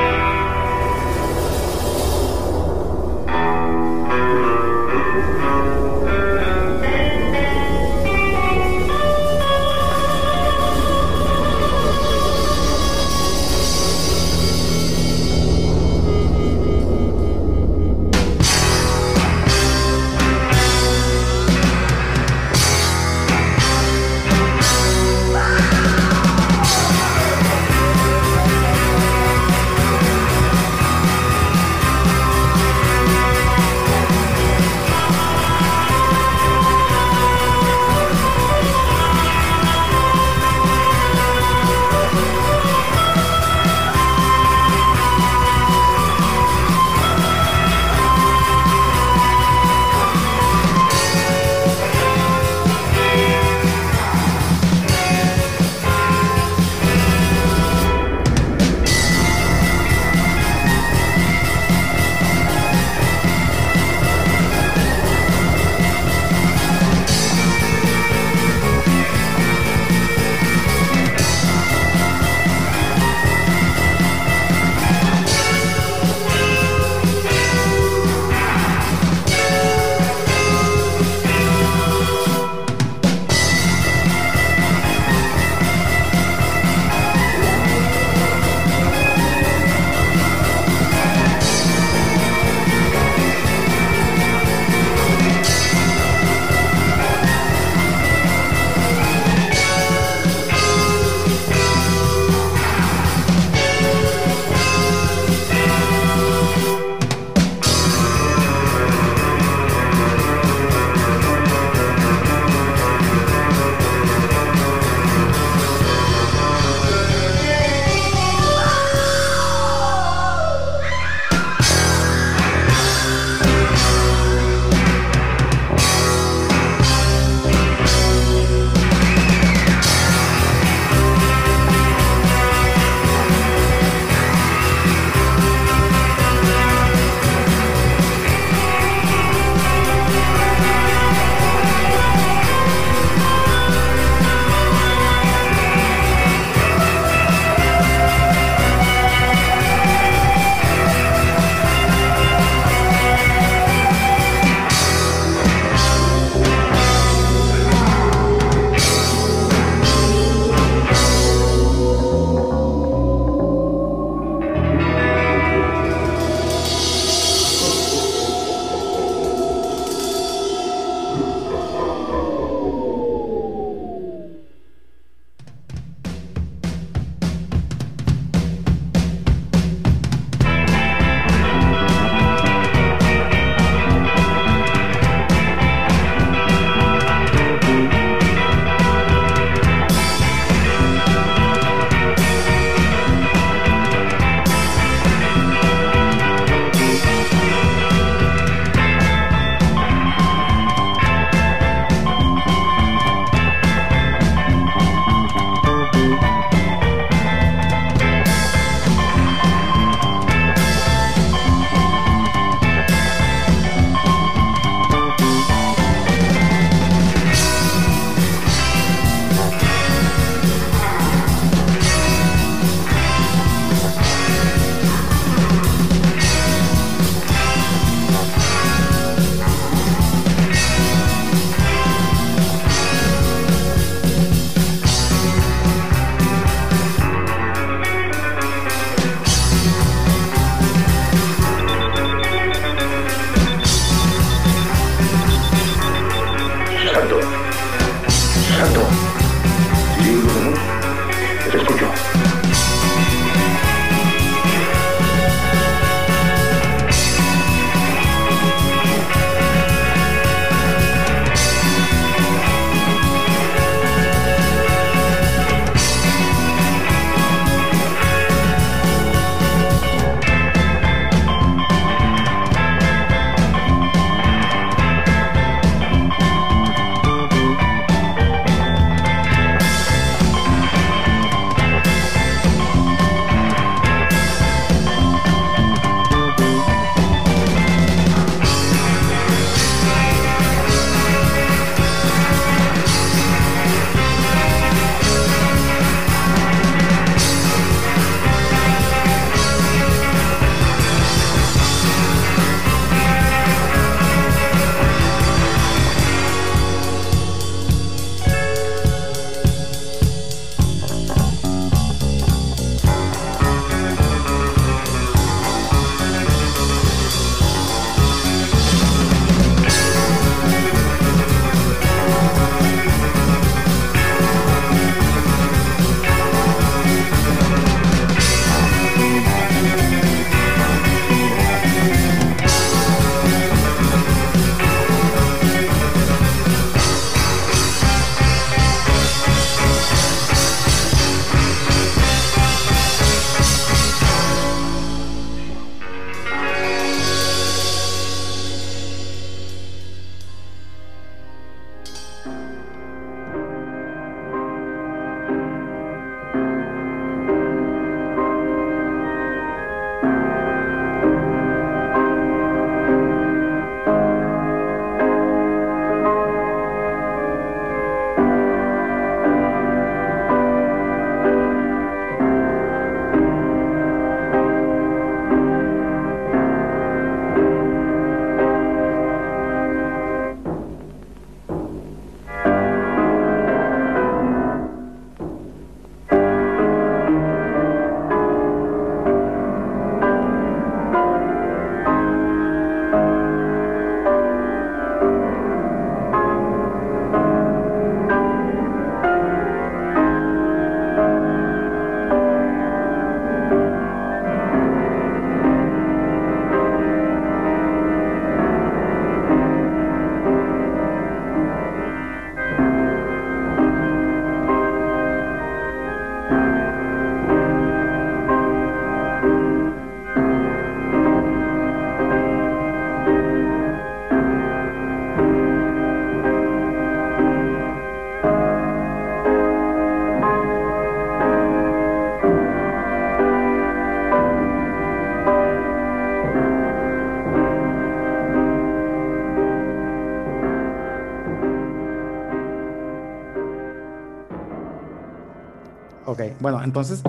[446.40, 447.02] bueno, entonces,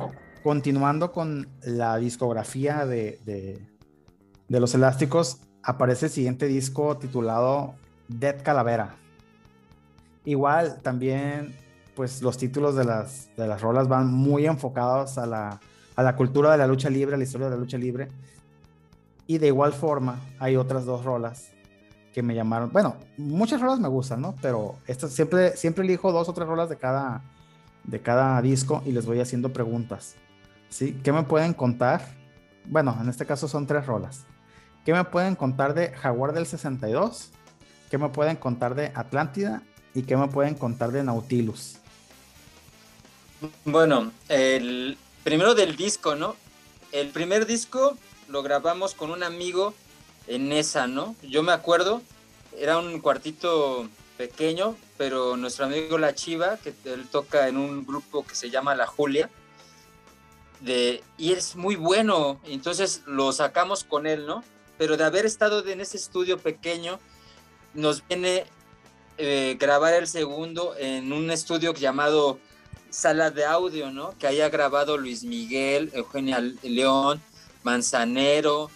[0.44, 7.76] continuando con la discografía de, de, los elásticos, aparece el siguiente disco titulado
[8.08, 8.96] Dead Calavera.
[10.26, 11.56] Igual, también,
[11.96, 15.60] pues los títulos de las, de las rolas van muy enfocados a la,
[15.96, 18.10] a la cultura de la lucha libre, a la historia de la lucha libre.
[19.28, 21.52] Y de igual forma, hay otras dos rolas
[22.14, 22.72] que me llamaron.
[22.72, 24.36] Bueno, muchas rolas me gustan, ¿no?
[24.42, 27.24] Pero estas siempre, siempre elijo dos o tres rolas de cada,
[27.84, 30.16] de cada disco y les voy haciendo preguntas.
[30.70, 30.98] ¿Sí?
[31.04, 32.16] ¿Qué me pueden contar?
[32.66, 34.26] Bueno, en este caso son tres rolas.
[34.86, 37.32] ¿Qué me pueden contar de Jaguar del 62?
[37.90, 39.62] ¿Qué me pueden contar de Atlántida?
[39.94, 41.78] ¿Y qué me pueden contar de Nautilus?
[43.66, 46.36] Bueno, el primero del disco, ¿no?
[46.92, 49.74] El primer disco lo grabamos con un amigo
[50.28, 51.16] en esa, ¿no?
[51.22, 52.02] Yo me acuerdo,
[52.58, 58.24] era un cuartito pequeño, pero nuestro amigo La Chiva, que él toca en un grupo
[58.24, 59.32] que se llama La Julia,
[61.18, 64.44] y es muy bueno, entonces lo sacamos con él, ¿no?
[64.78, 67.00] Pero de haber estado en ese estudio pequeño,
[67.74, 68.46] nos viene
[69.18, 72.38] eh, grabar el segundo en un estudio llamado
[72.92, 74.16] Sala de Audio, ¿no?
[74.20, 77.20] Que haya grabado Luis Miguel, Eugenia León,
[77.64, 78.70] Manzanero,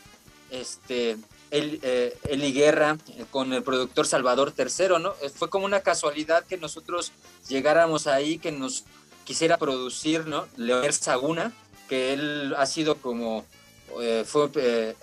[0.49, 1.17] este,
[1.55, 5.15] el, eh, Eli Guerra, eh, con el productor Salvador III, ¿no?
[5.21, 7.13] Eh, fue como una casualidad que nosotros
[7.47, 8.83] llegáramos ahí, que nos
[9.23, 10.47] quisiera producir, ¿no?
[10.57, 11.53] Leonel Saguna,
[11.87, 13.45] que él ha sido como,
[14.01, 14.49] eh, fue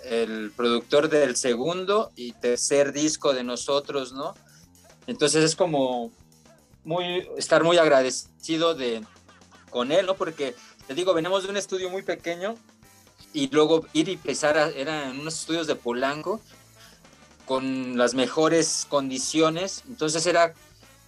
[0.05, 4.35] el productor del segundo y tercer disco de nosotros, ¿no?
[5.07, 6.11] Entonces es como
[6.83, 9.03] muy, estar muy agradecido de,
[9.71, 10.15] con él, ¿no?
[10.15, 12.55] Porque, te digo, venimos de un estudio muy pequeño
[13.33, 16.39] y luego ir y empezar, a, eran unos estudios de Polanco
[17.45, 20.53] con las mejores condiciones, entonces era,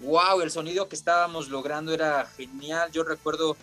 [0.01, 3.55] wow, el sonido que estábamos logrando era genial, yo recuerdo,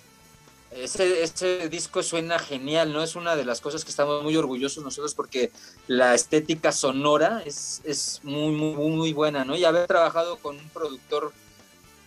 [0.70, 3.02] ese, ese disco suena genial, ¿no?
[3.02, 5.52] Es una de las cosas que estamos muy orgullosos nosotros porque
[5.86, 9.54] la estética sonora es, es muy, muy, muy buena, ¿no?
[9.54, 11.32] Y haber trabajado con un productor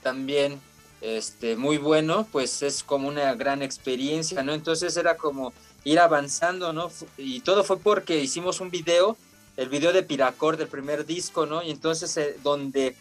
[0.02, 0.60] también
[1.02, 4.54] este, muy bueno, pues es como una gran experiencia, ¿no?
[4.54, 5.54] Entonces era como
[5.86, 6.92] ir avanzando, ¿no?
[7.18, 9.16] Y todo fue porque hicimos un video,
[9.56, 11.64] el video de Piracor del primer disco, ¿no?
[11.64, 12.98] Y entonces eh, donde,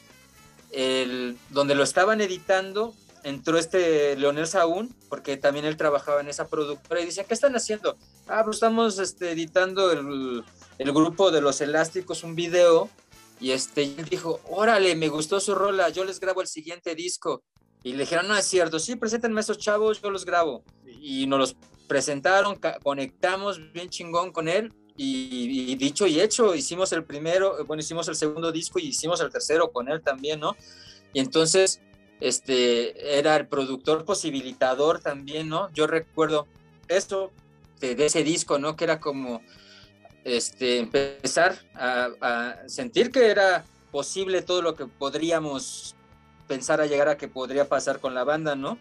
[0.70, 6.46] el, donde lo estaban editando, entró este Leonel Saúl, porque también él trabajaba en esa
[6.46, 7.96] productora, y decía, ¿qué están haciendo?
[8.28, 10.44] Ah, pues estamos este, editando el,
[10.78, 12.90] el grupo de los elásticos, un video,
[13.40, 16.94] y este, y él dijo, órale, me gustó su rola, yo les grabo el siguiente
[16.94, 17.42] disco.
[17.82, 20.62] Y le dijeron, no es cierto, sí, preséntenme a esos chavos, yo los grabo.
[20.86, 21.56] Y nos los
[21.86, 24.72] presentaron, conectamos bien chingón con él.
[24.96, 29.30] Y, dicho y hecho, hicimos el primero, bueno, hicimos el segundo disco y hicimos el
[29.30, 30.56] tercero con él también, ¿no?
[31.12, 31.80] Y entonces,
[32.20, 35.72] este, era el productor posibilitador también, ¿no?
[35.72, 36.46] Yo recuerdo
[36.86, 37.32] esto
[37.80, 38.76] de, de ese disco, ¿no?
[38.76, 39.42] Que era como,
[40.22, 45.94] este, empezar a, a sentir que era posible todo lo que podríamos
[46.48, 48.78] pensar a llegar a que podría pasar con la banda, ¿no?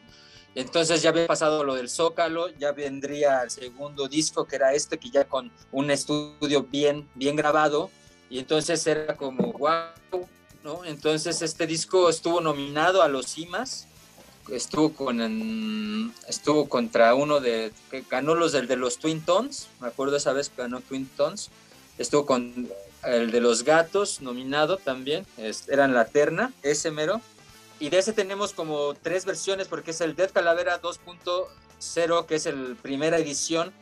[0.55, 4.99] Entonces ya había pasado lo del Zócalo, ya vendría el segundo disco que era este,
[4.99, 7.89] que ya con un estudio bien, bien grabado,
[8.29, 10.27] y entonces era como, wow,
[10.63, 10.85] ¿no?
[10.85, 13.87] Entonces este disco estuvo nominado a los CIMAS,
[14.49, 19.87] estuvo con estuvo contra uno de, que ganó los del de los Twin Tones, me
[19.87, 21.49] acuerdo esa vez que ganó Twin Tones,
[21.97, 22.69] estuvo con
[23.03, 27.21] el de los gatos nominado también, es, eran la terna, ese mero,
[27.83, 32.45] y de ese tenemos como tres versiones porque es el Dead Calavera 2.0 que es
[32.45, 33.73] el primera edición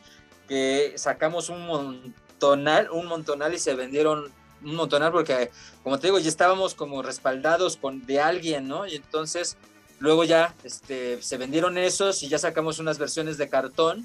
[0.48, 4.32] que sacamos un montonal un montonal y se vendieron
[4.64, 5.52] un montonal porque
[5.84, 9.56] como te digo ya estábamos como respaldados con de alguien no y entonces
[10.00, 14.04] luego ya este, se vendieron esos y ya sacamos unas versiones de cartón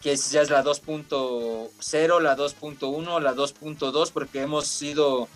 [0.00, 5.28] que ya es la 2.0 la 2.1 la 2.2 porque hemos ido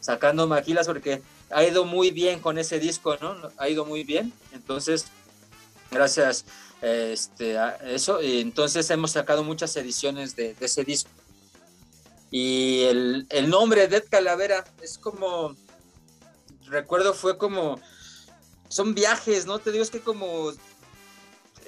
[0.00, 1.22] sacando maquilas porque
[1.52, 3.36] ha ido muy bien con ese disco, ¿no?
[3.56, 4.32] Ha ido muy bien.
[4.52, 5.06] Entonces,
[5.90, 6.44] gracias
[6.80, 8.22] este, a eso.
[8.22, 11.10] Y entonces hemos sacado muchas ediciones de, ese disco.
[12.30, 15.54] Y el, el, nombre Dead Calavera es como,
[16.66, 17.78] recuerdo, fue como,
[18.68, 19.58] son viajes, ¿no?
[19.58, 20.52] Te digo, es que como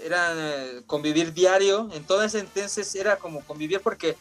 [0.02, 4.16] era eh, convivir diario, en todas entonces era como convivir porque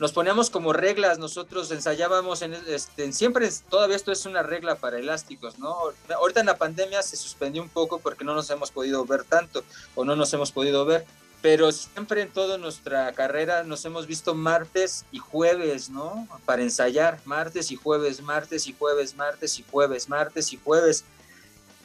[0.00, 4.98] nos poníamos como reglas, nosotros ensayábamos, en, este, siempre, todavía esto es una regla para
[4.98, 5.76] elásticos, ¿no?
[6.16, 9.62] Ahorita en la pandemia se suspendió un poco porque no nos hemos podido ver tanto
[9.94, 11.04] o no nos hemos podido ver,
[11.42, 16.26] pero siempre en toda nuestra carrera nos hemos visto martes y jueves, ¿no?
[16.44, 21.04] Para ensayar, martes y jueves, martes y jueves, martes y jueves, martes y jueves.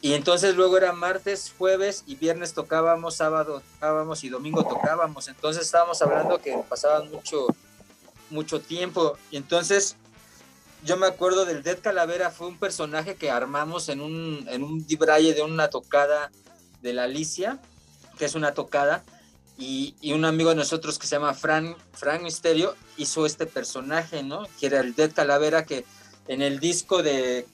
[0.01, 5.28] Y entonces luego era martes, jueves y viernes tocábamos, sábado tocábamos y domingo tocábamos.
[5.28, 7.47] Entonces estábamos hablando que pasaban mucho,
[8.30, 9.17] mucho tiempo.
[9.32, 9.95] Y entonces
[10.84, 14.86] yo me acuerdo del Dead Calavera, fue un personaje que armamos en un, en un
[14.88, 16.32] de una tocada
[16.82, 17.59] de la Alicia,
[18.17, 19.03] que es una tocada,
[19.57, 24.23] y, y, un amigo de nosotros que se llama Fran, Fran Misterio hizo este personaje,
[24.23, 24.43] ¿no?
[24.57, 25.84] Que era el Dead Calavera, que
[26.30, 27.45] en el disco de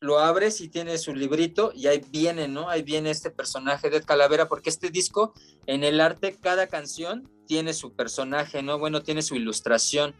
[0.00, 2.70] lo abres y tiene su librito y ahí viene, ¿no?
[2.70, 5.34] Ahí viene este personaje de Calavera, porque este disco,
[5.66, 8.78] en el arte, cada canción tiene su personaje, ¿no?
[8.78, 10.14] Bueno, tiene su ilustración,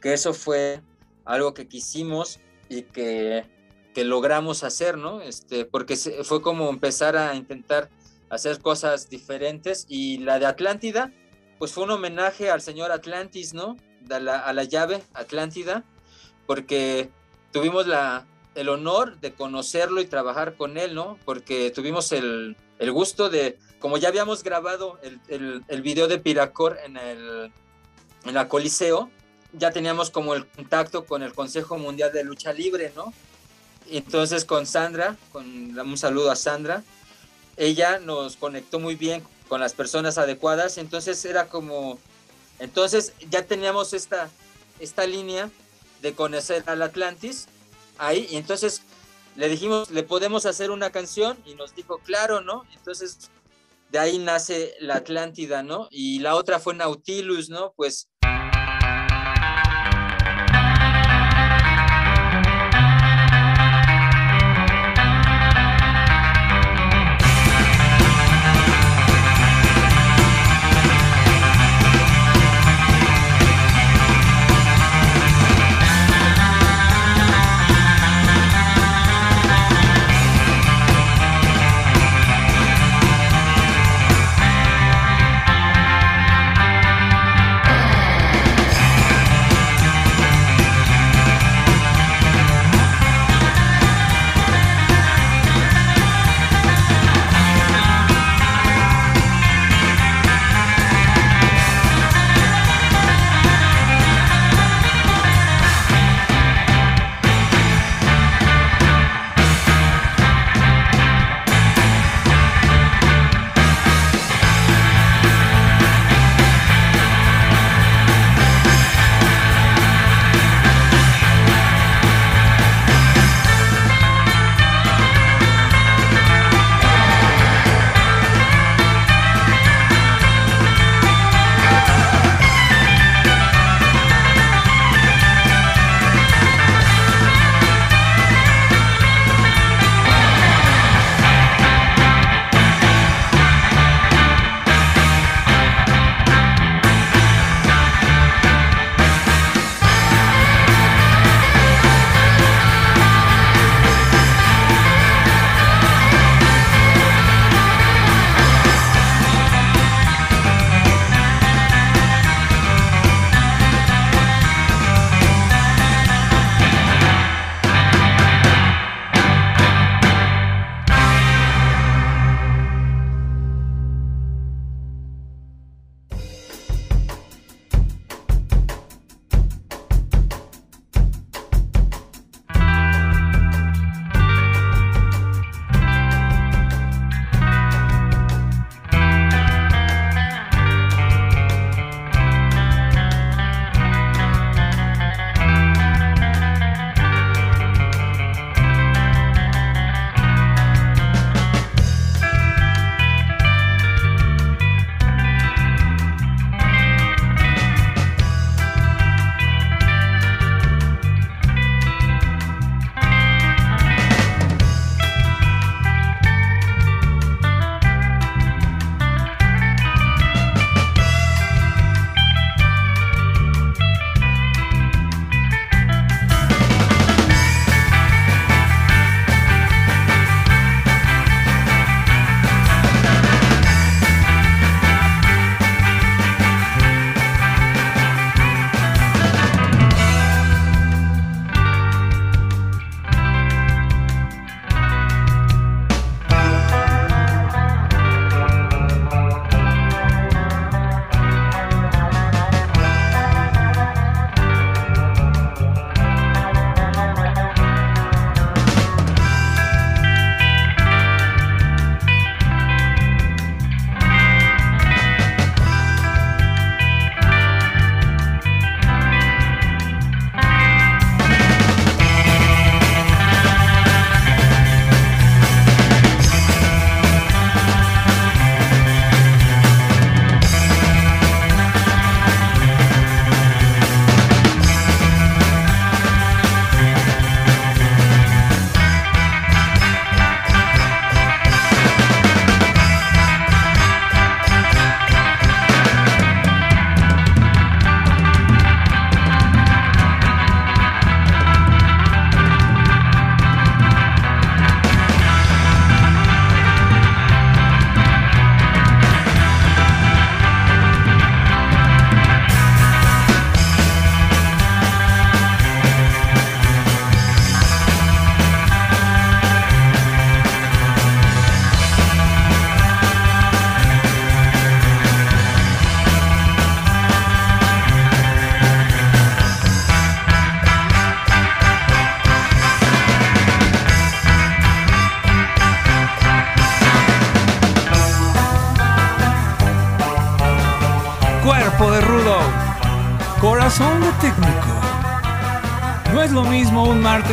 [0.00, 0.82] que eso fue
[1.24, 3.44] algo que quisimos y que,
[3.94, 5.20] que logramos hacer, ¿no?
[5.20, 7.90] Este, porque fue como empezar a intentar
[8.28, 11.12] hacer cosas diferentes y la de Atlántida,
[11.60, 13.76] pues fue un homenaje al señor Atlantis, ¿no?
[14.08, 15.84] La, a la llave Atlántida,
[16.46, 17.08] porque
[17.52, 21.18] tuvimos la, el honor de conocerlo y trabajar con él, ¿no?
[21.24, 26.18] Porque tuvimos el, el gusto de, como ya habíamos grabado el, el, el video de
[26.18, 27.52] Piracor en, el,
[28.24, 29.10] en la Coliseo,
[29.52, 33.12] ya teníamos como el contacto con el Consejo Mundial de Lucha Libre, ¿no?
[33.90, 36.82] Entonces con Sandra, con un saludo a Sandra,
[37.56, 41.98] ella nos conectó muy bien con las personas adecuadas, entonces era como,
[42.58, 44.30] entonces ya teníamos esta,
[44.80, 45.50] esta línea
[46.00, 47.48] de conocer al Atlantis
[48.06, 48.82] ahí, y entonces
[49.36, 52.64] le dijimos, le podemos hacer una canción, y nos dijo, claro, ¿no?
[52.74, 53.30] Entonces
[53.90, 55.88] de ahí nace la Atlántida, ¿no?
[55.90, 57.72] Y la otra fue Nautilus, ¿no?
[57.76, 58.08] Pues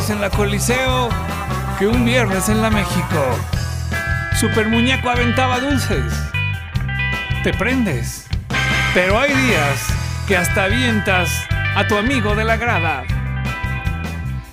[0.07, 1.09] en la Coliseo
[1.77, 3.37] que un viernes en la México.
[4.39, 6.13] Super muñeco aventaba dulces.
[7.43, 8.25] Te prendes.
[8.93, 9.87] Pero hay días
[10.25, 11.29] que hasta avientas
[11.75, 13.03] a tu amigo de la grada.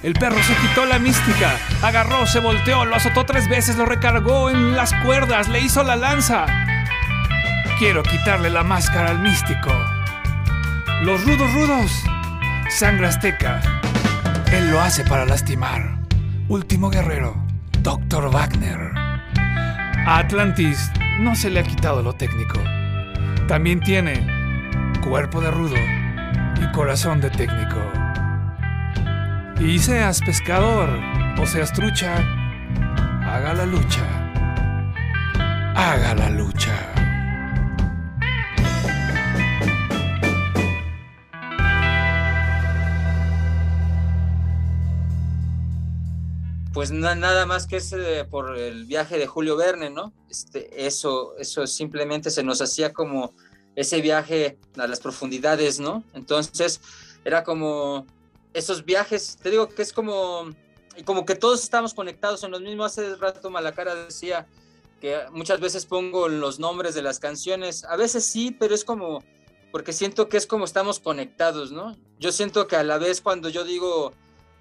[0.02, 4.50] El perro se quitó la mística, agarró, se volteó, lo azotó tres veces, lo recargó
[4.50, 6.46] en las cuerdas, le hizo la lanza.
[7.78, 9.72] Quiero quitarle la máscara al místico.
[11.02, 11.92] Los rudos rudos,
[12.68, 13.60] sangre azteca.
[14.52, 15.98] Él lo hace para lastimar.
[16.48, 17.36] Último guerrero,
[17.82, 18.30] Dr.
[18.30, 18.92] Wagner.
[18.94, 22.60] A Atlantis no se le ha quitado lo técnico.
[23.48, 24.26] También tiene
[25.00, 25.76] cuerpo de rudo
[26.60, 27.80] y corazón de técnico.
[29.58, 30.90] Y seas pescador
[31.38, 32.16] o seas trucha,
[33.24, 34.02] haga la lucha.
[35.74, 36.95] Haga la lucha.
[46.76, 50.12] Pues na- nada más que es eh, por el viaje de Julio Verne, ¿no?
[50.28, 53.32] Este, eso, eso simplemente se nos hacía como
[53.74, 56.04] ese viaje a las profundidades, ¿no?
[56.12, 56.82] Entonces
[57.24, 58.04] era como
[58.52, 60.50] esos viajes, te digo que es como,
[61.06, 62.92] como que todos estamos conectados en los mismos.
[62.92, 64.46] Hace rato Malacara decía
[65.00, 69.24] que muchas veces pongo los nombres de las canciones, a veces sí, pero es como,
[69.72, 71.96] porque siento que es como estamos conectados, ¿no?
[72.20, 74.12] Yo siento que a la vez cuando yo digo,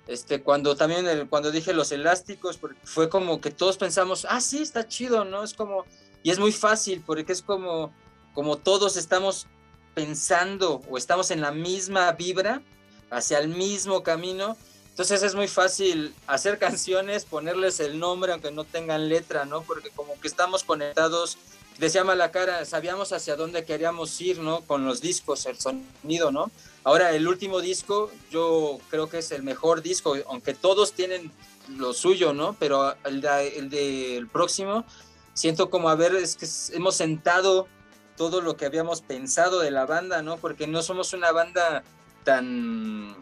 [0.07, 4.61] este, cuando también, el- cuando dije los elásticos, fue como que todos pensamos, ah, sí,
[4.61, 5.43] está chido, ¿no?
[5.43, 5.85] Es como,
[6.23, 7.93] y es muy fácil, porque es como,
[8.33, 9.47] como todos estamos
[9.93, 12.61] pensando o estamos en la misma vibra,
[13.09, 14.57] hacia el mismo camino,
[14.89, 19.61] entonces es muy fácil hacer canciones, ponerles el nombre aunque no tengan letra, ¿no?
[19.61, 21.37] Porque como que estamos conectados,
[21.77, 24.61] decía Malacara, sabíamos hacia dónde queríamos ir, ¿no?
[24.61, 26.51] Con los discos, el sonido, ¿no?
[26.83, 31.31] Ahora, el último disco, yo creo que es el mejor disco, aunque todos tienen
[31.69, 32.55] lo suyo, ¿no?
[32.59, 34.85] Pero el, de- el del próximo,
[35.33, 37.67] siento como, a ver, es que hemos sentado
[38.15, 40.37] todo lo que habíamos pensado de la banda, ¿no?
[40.37, 41.83] Porque no somos una banda
[42.23, 43.15] tan,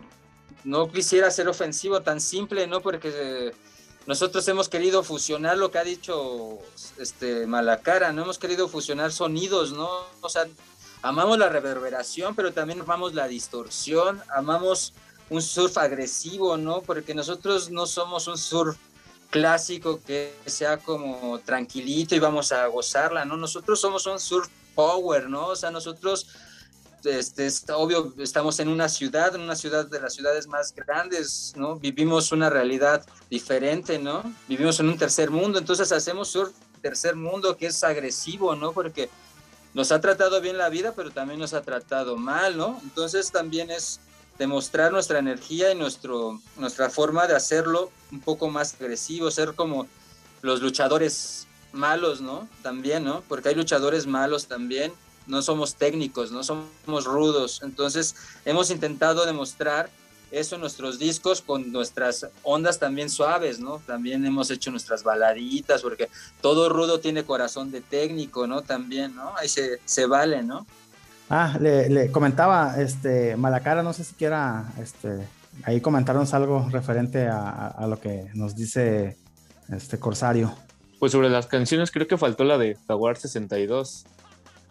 [0.63, 2.81] no quisiera ser ofensivo, tan simple, ¿no?
[2.81, 3.53] Porque
[4.05, 6.59] nosotros hemos querido fusionar lo que ha dicho
[6.97, 8.23] este Malacara, ¿no?
[8.23, 9.89] Hemos querido fusionar sonidos, ¿no?
[10.21, 10.45] O sea,
[11.01, 14.93] amamos la reverberación, pero también amamos la distorsión, amamos
[15.29, 16.81] un surf agresivo, ¿no?
[16.81, 18.77] Porque nosotros no somos un surf
[19.29, 23.35] clásico que sea como tranquilito y vamos a gozarla, ¿no?
[23.35, 25.47] Nosotros somos un surf power, ¿no?
[25.47, 26.27] O sea, nosotros,
[27.05, 31.53] este, es obvio, estamos en una ciudad, en una ciudad de las ciudades más grandes,
[31.55, 31.75] ¿no?
[31.77, 34.23] Vivimos una realidad diferente, ¿no?
[34.47, 38.73] Vivimos en un tercer mundo, entonces hacemos surf tercer mundo que es agresivo, ¿no?
[38.73, 39.09] Porque
[39.73, 42.79] nos ha tratado bien la vida, pero también nos ha tratado mal, ¿no?
[42.83, 43.99] Entonces también es
[44.37, 49.87] demostrar nuestra energía y nuestro, nuestra forma de hacerlo un poco más agresivo, ser como
[50.41, 52.47] los luchadores malos, ¿no?
[52.61, 53.23] También, ¿no?
[53.27, 54.91] Porque hay luchadores malos también,
[55.27, 58.15] no somos técnicos, no somos rudos, entonces
[58.45, 59.89] hemos intentado demostrar
[60.31, 63.79] eso en nuestros discos con nuestras ondas también suaves, ¿no?
[63.85, 66.09] También hemos hecho nuestras baladitas, porque
[66.41, 68.63] todo rudo tiene corazón de técnico, ¿no?
[68.63, 69.31] También, ¿no?
[69.37, 70.65] Ahí se, se vale, ¿no?
[71.29, 75.19] Ah, le, le comentaba, este, Malacara, no sé si quiera, este,
[75.65, 79.17] ahí comentarnos algo referente a, a- a lo que nos dice
[79.71, 80.55] este Corsario.
[80.99, 84.05] Pues sobre las canciones creo que faltó la de Jaguar 62.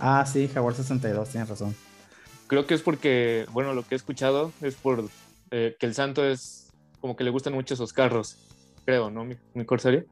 [0.05, 1.77] Ah, sí, Jaguar 62, tienes razón.
[2.49, 5.09] Creo que es porque, bueno, lo que he escuchado es por
[5.53, 8.37] eh, que el santo es como que le gustan mucho esos carros,
[8.85, 9.25] creo, ¿no?
[9.25, 10.05] Mi, mi Corsario.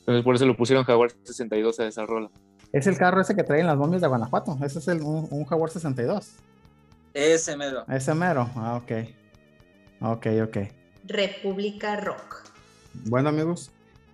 [0.00, 2.30] Entonces por eso lo pusieron Jaguar 62 a esa rola.
[2.74, 4.58] Es el carro ese que traen las momias de Guanajuato.
[4.62, 6.32] Ese es el, un, un Jaguar 62.
[7.14, 7.86] Ese mero.
[7.88, 8.50] Ese mero.
[8.54, 8.92] Ah, ok.
[10.02, 10.56] Ok, ok.
[11.04, 12.50] República Rock.
[13.06, 13.70] Bueno amigos,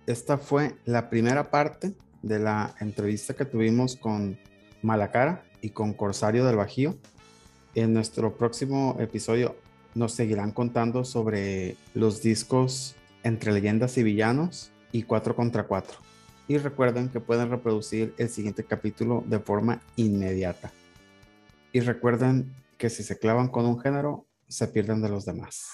[0.07, 4.39] esta fue la primera parte de la entrevista que tuvimos con
[4.81, 6.97] Malacara y con Corsario del Bajío.
[7.75, 9.55] En nuestro próximo episodio
[9.95, 15.97] nos seguirán contando sobre los discos Entre Leyendas y Villanos y 4 contra 4.
[16.47, 20.71] Y recuerden que pueden reproducir el siguiente capítulo de forma inmediata.
[21.71, 25.69] Y recuerden que si se clavan con un género, se pierden de los demás.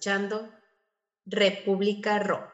[0.00, 0.48] Escuchando
[1.26, 2.49] República Rock.